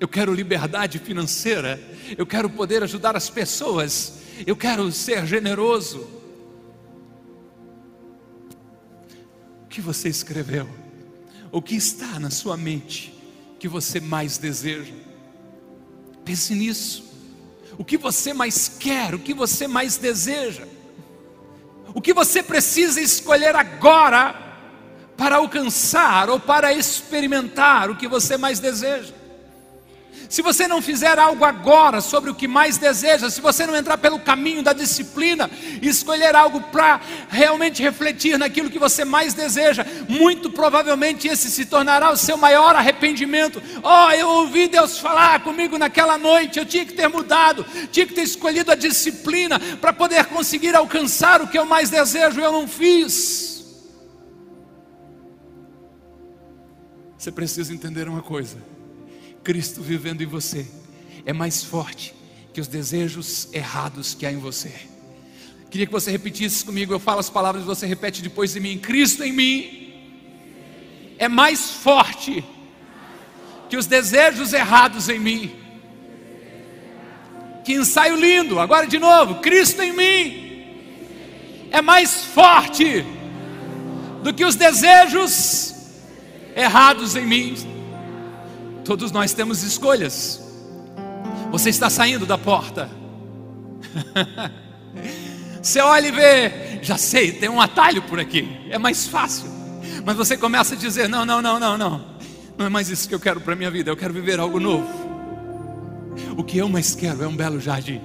Eu 0.00 0.08
quero 0.08 0.34
liberdade 0.34 0.98
financeira, 0.98 1.80
eu 2.18 2.26
quero 2.26 2.50
poder 2.50 2.82
ajudar 2.82 3.16
as 3.16 3.30
pessoas, 3.30 4.14
eu 4.44 4.56
quero 4.56 4.90
ser 4.90 5.24
generoso. 5.26 6.08
O 9.64 9.68
que 9.68 9.80
você 9.80 10.08
escreveu? 10.08 10.68
O 11.52 11.62
que 11.62 11.76
está 11.76 12.18
na 12.18 12.30
sua 12.30 12.56
mente 12.56 13.14
que 13.60 13.68
você 13.68 14.00
mais 14.00 14.38
deseja? 14.38 14.94
Pense 16.24 16.54
nisso. 16.54 17.04
O 17.78 17.84
que 17.84 17.96
você 17.96 18.32
mais 18.32 18.68
quer, 18.68 19.14
o 19.14 19.18
que 19.18 19.32
você 19.32 19.68
mais 19.68 19.96
deseja? 19.96 20.66
O 21.94 22.00
que 22.00 22.12
você 22.12 22.42
precisa 22.42 23.00
escolher 23.00 23.54
agora 23.56 24.34
para 25.16 25.36
alcançar 25.36 26.30
ou 26.30 26.40
para 26.40 26.72
experimentar 26.72 27.90
o 27.90 27.96
que 27.96 28.08
você 28.08 28.38
mais 28.38 28.58
deseja. 28.58 29.19
Se 30.30 30.42
você 30.42 30.68
não 30.68 30.80
fizer 30.80 31.18
algo 31.18 31.44
agora 31.44 32.00
sobre 32.00 32.30
o 32.30 32.34
que 32.34 32.46
mais 32.46 32.78
deseja, 32.78 33.28
se 33.28 33.40
você 33.40 33.66
não 33.66 33.74
entrar 33.74 33.98
pelo 33.98 34.20
caminho 34.20 34.62
da 34.62 34.72
disciplina 34.72 35.50
escolher 35.82 36.36
algo 36.36 36.60
para 36.60 37.00
realmente 37.28 37.82
refletir 37.82 38.38
naquilo 38.38 38.70
que 38.70 38.78
você 38.78 39.04
mais 39.04 39.34
deseja, 39.34 39.84
muito 40.08 40.48
provavelmente 40.48 41.26
esse 41.26 41.50
se 41.50 41.66
tornará 41.66 42.12
o 42.12 42.16
seu 42.16 42.36
maior 42.36 42.76
arrependimento. 42.76 43.60
Oh, 43.82 44.12
eu 44.12 44.28
ouvi 44.28 44.68
Deus 44.68 45.00
falar 45.00 45.42
comigo 45.42 45.76
naquela 45.76 46.16
noite, 46.16 46.60
eu 46.60 46.64
tinha 46.64 46.86
que 46.86 46.94
ter 46.94 47.08
mudado, 47.08 47.66
tinha 47.90 48.06
que 48.06 48.14
ter 48.14 48.22
escolhido 48.22 48.70
a 48.70 48.76
disciplina 48.76 49.58
para 49.80 49.92
poder 49.92 50.26
conseguir 50.26 50.76
alcançar 50.76 51.42
o 51.42 51.48
que 51.48 51.58
eu 51.58 51.66
mais 51.66 51.90
desejo, 51.90 52.40
eu 52.40 52.52
não 52.52 52.68
fiz. 52.68 53.64
Você 57.18 57.32
precisa 57.32 57.74
entender 57.74 58.08
uma 58.08 58.22
coisa 58.22 58.69
Cristo 59.42 59.82
vivendo 59.82 60.22
em 60.22 60.26
você 60.26 60.66
é 61.24 61.32
mais 61.32 61.62
forte 61.62 62.14
que 62.52 62.60
os 62.60 62.68
desejos 62.68 63.48
errados 63.52 64.14
que 64.14 64.26
há 64.26 64.32
em 64.32 64.38
você. 64.38 64.72
Queria 65.70 65.86
que 65.86 65.92
você 65.92 66.10
repetisse 66.10 66.64
comigo, 66.64 66.92
eu 66.92 66.98
falo 66.98 67.20
as 67.20 67.30
palavras 67.30 67.62
e 67.62 67.66
você 67.66 67.86
repete 67.86 68.22
depois 68.22 68.52
de 68.52 68.60
mim. 68.60 68.78
Cristo 68.78 69.22
em 69.22 69.32
mim 69.32 69.92
é 71.18 71.28
mais 71.28 71.70
forte 71.70 72.44
que 73.68 73.76
os 73.76 73.86
desejos 73.86 74.52
errados 74.52 75.08
em 75.08 75.18
mim. 75.18 75.52
Que 77.64 77.74
ensaio 77.74 78.16
lindo! 78.16 78.58
Agora 78.58 78.86
de 78.86 78.98
novo, 78.98 79.36
Cristo 79.36 79.80
em 79.80 79.92
mim 79.92 80.50
é 81.70 81.80
mais 81.80 82.24
forte 82.24 83.04
do 84.24 84.34
que 84.34 84.44
os 84.44 84.56
desejos 84.56 85.72
errados 86.56 87.14
em 87.14 87.26
mim. 87.26 87.79
Todos 88.90 89.12
nós 89.12 89.32
temos 89.32 89.62
escolhas. 89.62 90.42
Você 91.52 91.70
está 91.70 91.88
saindo 91.88 92.26
da 92.26 92.36
porta. 92.36 92.90
Você 95.62 95.78
olha 95.78 96.08
e 96.08 96.10
vê, 96.10 96.82
já 96.82 96.98
sei, 96.98 97.30
tem 97.30 97.48
um 97.48 97.60
atalho 97.60 98.02
por 98.02 98.18
aqui, 98.18 98.48
é 98.68 98.78
mais 98.78 99.06
fácil. 99.06 99.46
Mas 100.04 100.16
você 100.16 100.36
começa 100.36 100.74
a 100.74 100.76
dizer: 100.76 101.08
não, 101.08 101.24
não, 101.24 101.40
não, 101.40 101.60
não, 101.60 101.78
não. 101.78 102.04
Não 102.58 102.66
é 102.66 102.68
mais 102.68 102.88
isso 102.88 103.08
que 103.08 103.14
eu 103.14 103.20
quero 103.20 103.40
para 103.40 103.52
a 103.52 103.56
minha 103.56 103.70
vida, 103.70 103.92
eu 103.92 103.96
quero 103.96 104.12
viver 104.12 104.40
algo 104.40 104.58
novo. 104.58 104.88
O 106.36 106.42
que 106.42 106.58
eu 106.58 106.68
mais 106.68 106.92
quero 106.92 107.22
é 107.22 107.28
um 107.28 107.36
belo 107.36 107.60
jardim. 107.60 108.00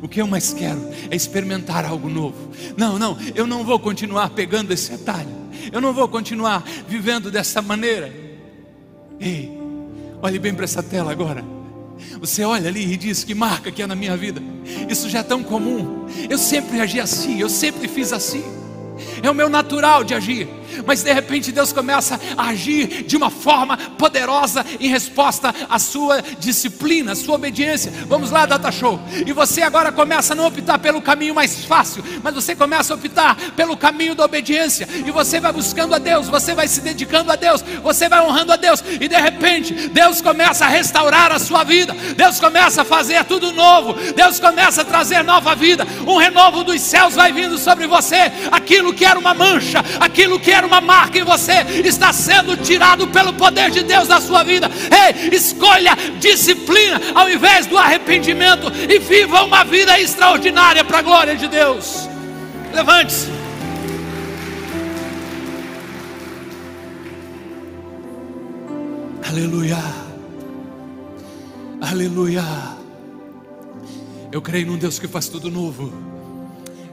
O 0.00 0.08
que 0.08 0.22
eu 0.22 0.26
mais 0.26 0.54
quero 0.54 0.80
é 1.10 1.14
experimentar 1.14 1.84
algo 1.84 2.08
novo. 2.08 2.52
Não, 2.74 2.98
não, 2.98 3.18
eu 3.34 3.46
não 3.46 3.64
vou 3.64 3.78
continuar 3.78 4.30
pegando 4.30 4.72
esse 4.72 4.94
atalho. 4.94 5.28
Eu 5.70 5.82
não 5.82 5.92
vou 5.92 6.08
continuar 6.08 6.64
vivendo 6.88 7.30
dessa 7.30 7.60
maneira. 7.60 8.10
Ei, 9.20 9.61
Olhe 10.22 10.38
bem 10.38 10.54
para 10.54 10.64
essa 10.64 10.82
tela 10.82 11.10
agora. 11.10 11.44
Você 12.20 12.44
olha 12.44 12.68
ali 12.68 12.92
e 12.92 12.96
diz 12.96 13.24
que 13.24 13.34
marca 13.34 13.70
que 13.72 13.82
é 13.82 13.86
na 13.86 13.96
minha 13.96 14.16
vida. 14.16 14.40
Isso 14.88 15.10
já 15.10 15.18
é 15.18 15.22
tão 15.22 15.42
comum. 15.42 16.06
Eu 16.30 16.38
sempre 16.38 16.80
agi 16.80 17.00
assim, 17.00 17.40
eu 17.40 17.48
sempre 17.48 17.88
fiz 17.88 18.12
assim. 18.12 18.44
É 19.20 19.28
o 19.28 19.34
meu 19.34 19.48
natural 19.48 20.04
de 20.04 20.14
agir 20.14 20.48
mas 20.86 21.02
de 21.02 21.12
repente 21.12 21.52
Deus 21.52 21.72
começa 21.72 22.20
a 22.36 22.48
agir 22.48 23.04
de 23.04 23.16
uma 23.16 23.30
forma 23.30 23.76
poderosa 23.76 24.64
em 24.80 24.88
resposta 24.88 25.54
à 25.68 25.78
sua 25.78 26.22
disciplina, 26.38 27.12
à 27.12 27.16
sua 27.16 27.34
obediência. 27.36 27.92
Vamos 28.06 28.30
lá, 28.30 28.46
Data 28.46 28.70
Show. 28.70 29.00
E 29.26 29.32
você 29.32 29.62
agora 29.62 29.92
começa 29.92 30.32
a 30.32 30.36
não 30.36 30.46
optar 30.46 30.78
pelo 30.78 31.02
caminho 31.02 31.34
mais 31.34 31.64
fácil, 31.64 32.04
mas 32.22 32.34
você 32.34 32.54
começa 32.54 32.92
a 32.92 32.96
optar 32.96 33.36
pelo 33.56 33.76
caminho 33.76 34.14
da 34.14 34.24
obediência. 34.24 34.88
E 35.06 35.10
você 35.10 35.40
vai 35.40 35.52
buscando 35.52 35.94
a 35.94 35.98
Deus, 35.98 36.28
você 36.28 36.54
vai 36.54 36.68
se 36.68 36.80
dedicando 36.80 37.30
a 37.30 37.36
Deus, 37.36 37.62
você 37.82 38.08
vai 38.08 38.20
honrando 38.20 38.52
a 38.52 38.56
Deus. 38.56 38.82
E 39.00 39.08
de 39.08 39.16
repente, 39.16 39.88
Deus 39.88 40.20
começa 40.20 40.64
a 40.64 40.68
restaurar 40.68 41.32
a 41.32 41.38
sua 41.38 41.64
vida. 41.64 41.94
Deus 42.16 42.40
começa 42.40 42.82
a 42.82 42.84
fazer 42.84 43.24
tudo 43.24 43.52
novo. 43.52 43.94
Deus 44.14 44.38
começa 44.38 44.82
a 44.82 44.84
trazer 44.84 45.22
nova 45.22 45.54
vida. 45.54 45.86
Um 46.06 46.16
renovo 46.16 46.64
dos 46.64 46.80
céus 46.80 47.14
vai 47.14 47.32
vindo 47.32 47.58
sobre 47.58 47.86
você. 47.86 48.32
Aquilo 48.50 48.94
que 48.94 49.04
era 49.04 49.18
uma 49.18 49.34
mancha, 49.34 49.84
aquilo 50.00 50.38
que 50.38 50.50
era 50.50 50.61
uma 50.64 50.80
marca 50.80 51.18
em 51.18 51.24
você 51.24 51.52
está 51.84 52.12
sendo 52.12 52.56
tirado 52.56 53.06
pelo 53.08 53.32
poder 53.32 53.70
de 53.70 53.82
Deus 53.82 54.08
na 54.08 54.20
sua 54.20 54.42
vida. 54.42 54.70
Ei, 54.90 55.34
escolha 55.34 55.96
disciplina 56.18 57.00
ao 57.14 57.28
invés 57.28 57.66
do 57.66 57.78
arrependimento 57.78 58.70
e 58.88 58.98
viva 58.98 59.42
uma 59.42 59.64
vida 59.64 59.98
extraordinária 60.00 60.84
para 60.84 60.98
a 60.98 61.02
glória 61.02 61.36
de 61.36 61.48
Deus. 61.48 62.08
Levante-se. 62.72 63.28
Aleluia. 69.28 69.78
Aleluia. 71.80 72.42
Eu 74.30 74.42
creio 74.42 74.66
num 74.66 74.78
Deus 74.78 74.98
que 74.98 75.08
faz 75.08 75.28
tudo 75.28 75.50
novo. 75.50 75.92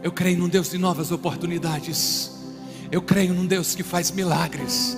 Eu 0.01 0.11
creio 0.11 0.37
num 0.37 0.47
Deus 0.47 0.69
de 0.69 0.77
novas 0.77 1.11
oportunidades. 1.11 2.38
Eu 2.91 3.01
creio 3.01 3.33
num 3.33 3.45
Deus 3.45 3.75
que 3.75 3.83
faz 3.83 4.11
milagres. 4.11 4.97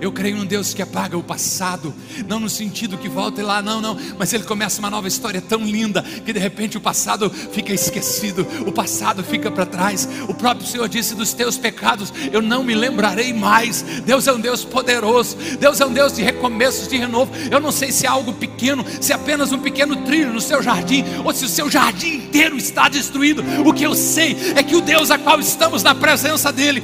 Eu 0.00 0.12
creio 0.12 0.36
num 0.36 0.44
Deus 0.44 0.74
que 0.74 0.82
apaga 0.82 1.16
o 1.16 1.22
passado, 1.22 1.94
não 2.26 2.40
no 2.40 2.48
sentido 2.48 2.98
que 2.98 3.08
volta 3.08 3.42
lá, 3.42 3.62
não, 3.62 3.80
não, 3.80 3.96
mas 4.18 4.32
Ele 4.32 4.44
começa 4.44 4.78
uma 4.80 4.90
nova 4.90 5.08
história 5.08 5.40
tão 5.40 5.60
linda 5.64 6.02
que 6.02 6.32
de 6.32 6.38
repente 6.38 6.76
o 6.76 6.80
passado 6.80 7.30
fica 7.30 7.72
esquecido, 7.72 8.46
o 8.66 8.72
passado 8.72 9.22
fica 9.22 9.50
para 9.50 9.64
trás. 9.66 10.08
O 10.28 10.34
próprio 10.34 10.66
Senhor 10.66 10.88
disse: 10.88 11.14
Dos 11.14 11.32
teus 11.32 11.56
pecados 11.56 12.12
eu 12.32 12.42
não 12.42 12.62
me 12.62 12.74
lembrarei 12.74 13.32
mais. 13.32 13.82
Deus 14.04 14.26
é 14.26 14.32
um 14.32 14.40
Deus 14.40 14.64
poderoso, 14.64 15.36
Deus 15.58 15.80
é 15.80 15.86
um 15.86 15.92
Deus 15.92 16.14
de 16.14 16.22
recomeços, 16.22 16.88
de 16.88 16.96
renovo. 16.96 17.32
Eu 17.50 17.60
não 17.60 17.72
sei 17.72 17.92
se 17.92 18.06
é 18.06 18.08
algo 18.08 18.32
pequeno, 18.32 18.84
se 19.00 19.12
é 19.12 19.14
apenas 19.14 19.52
um 19.52 19.58
pequeno 19.58 19.96
trilho 20.04 20.32
no 20.32 20.40
seu 20.40 20.62
jardim, 20.62 21.04
ou 21.24 21.32
se 21.32 21.44
o 21.44 21.48
seu 21.48 21.70
jardim 21.70 22.16
inteiro 22.16 22.56
está 22.56 22.88
destruído. 22.88 23.42
O 23.64 23.72
que 23.72 23.84
eu 23.84 23.94
sei 23.94 24.36
é 24.56 24.62
que 24.62 24.76
o 24.76 24.80
Deus 24.80 25.10
a 25.10 25.18
qual 25.18 25.40
estamos 25.40 25.82
na 25.82 25.94
presença 25.94 26.52
dEle, 26.52 26.82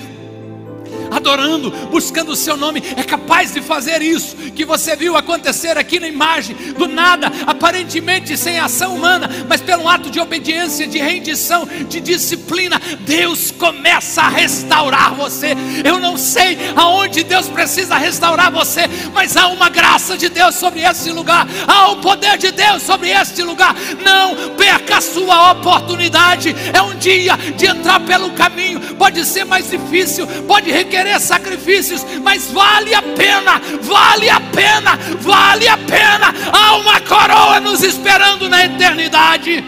adorando, 1.11 1.70
buscando 1.90 2.32
o 2.32 2.36
seu 2.36 2.56
nome, 2.56 2.82
é 2.96 3.02
capaz 3.02 3.52
de 3.52 3.61
fazer 3.61 4.02
isso 4.02 4.36
que 4.54 4.64
você 4.64 4.94
viu 4.96 5.16
acontecer 5.16 5.76
aqui 5.76 5.98
na 5.98 6.08
imagem, 6.08 6.56
do 6.76 6.86
nada, 6.86 7.30
aparentemente 7.46 8.36
sem 8.36 8.58
ação 8.58 8.94
humana, 8.94 9.28
mas 9.48 9.61
pelo 9.61 9.88
ato 9.88 10.11
de 10.11 10.20
obediência, 10.20 10.86
de 10.86 10.98
rendição, 10.98 11.66
de 11.88 12.00
disciplina, 12.00 12.80
Deus 13.00 13.50
começa 13.50 14.22
a 14.22 14.28
restaurar 14.28 15.14
você. 15.14 15.54
Eu 15.84 15.98
não 15.98 16.16
sei 16.16 16.58
aonde 16.76 17.24
Deus 17.24 17.48
precisa 17.48 17.96
restaurar 17.96 18.50
você, 18.50 18.82
mas 19.12 19.36
há 19.36 19.48
uma 19.48 19.68
graça 19.68 20.16
de 20.16 20.28
Deus 20.28 20.54
sobre 20.54 20.80
esse 20.80 21.11
lugar, 21.11 21.46
há 21.66 21.90
o 21.90 21.96
poder 21.96 22.38
de 22.38 22.50
Deus 22.50 22.82
sobre 22.82 23.11
este 23.11 23.42
lugar. 23.42 23.74
Não 24.04 24.54
perca 24.56 24.98
a 24.98 25.00
sua 25.00 25.52
oportunidade. 25.52 26.54
É 26.72 26.82
um 26.82 26.94
dia 26.96 27.36
de 27.56 27.66
entrar 27.66 28.00
pelo 28.00 28.30
caminho, 28.30 28.80
pode 28.96 29.24
ser 29.24 29.44
mais 29.44 29.70
difícil, 29.70 30.26
pode 30.46 30.70
requerer 30.70 30.99
querer 31.01 31.18
sacrifícios, 31.18 32.05
mas 32.22 32.51
vale 32.51 32.94
a 32.94 33.01
pena, 33.01 33.61
vale 33.82 34.28
a 34.28 34.38
pena, 34.38 34.98
vale 35.20 35.66
a 35.66 35.78
pena. 35.78 36.34
Há 36.53 36.76
uma 36.76 37.01
coroa 37.01 37.59
nos 37.59 37.82
esperando 37.82 38.51
na 38.51 38.66
eternidade. 38.66 39.64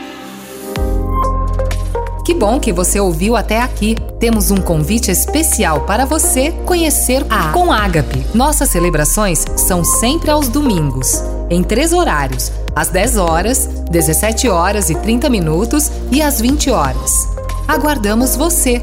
Que 2.23 2.35
bom 2.35 2.61
que 2.61 2.71
você 2.71 3.01
ouviu 3.01 3.35
até 3.35 3.61
aqui. 3.61 3.97
Temos 4.21 4.51
um 4.51 4.59
convite 4.59 5.11
especial 5.11 5.81
para 5.81 6.05
você 6.05 6.53
conhecer 6.67 7.25
a 7.31 7.51
Com 7.51 7.73
Ágape. 7.73 8.25
Nossas 8.35 8.69
celebrações 8.69 9.45
são 9.57 9.83
sempre 9.83 10.31
aos 10.31 10.49
domingos, 10.49 11.23
em 11.49 11.63
três 11.63 11.95
horários: 11.95 12.53
às 12.77 12.89
10 12.89 13.17
horas, 13.17 13.67
17 13.91 14.49
horas 14.49 14.91
e 14.91 14.95
30 14.95 15.31
minutos 15.31 15.91
e 16.11 16.21
às 16.21 16.43
20 16.43 16.71
horas. 16.71 17.11
Aguardamos 17.67 18.37
você 18.37 18.83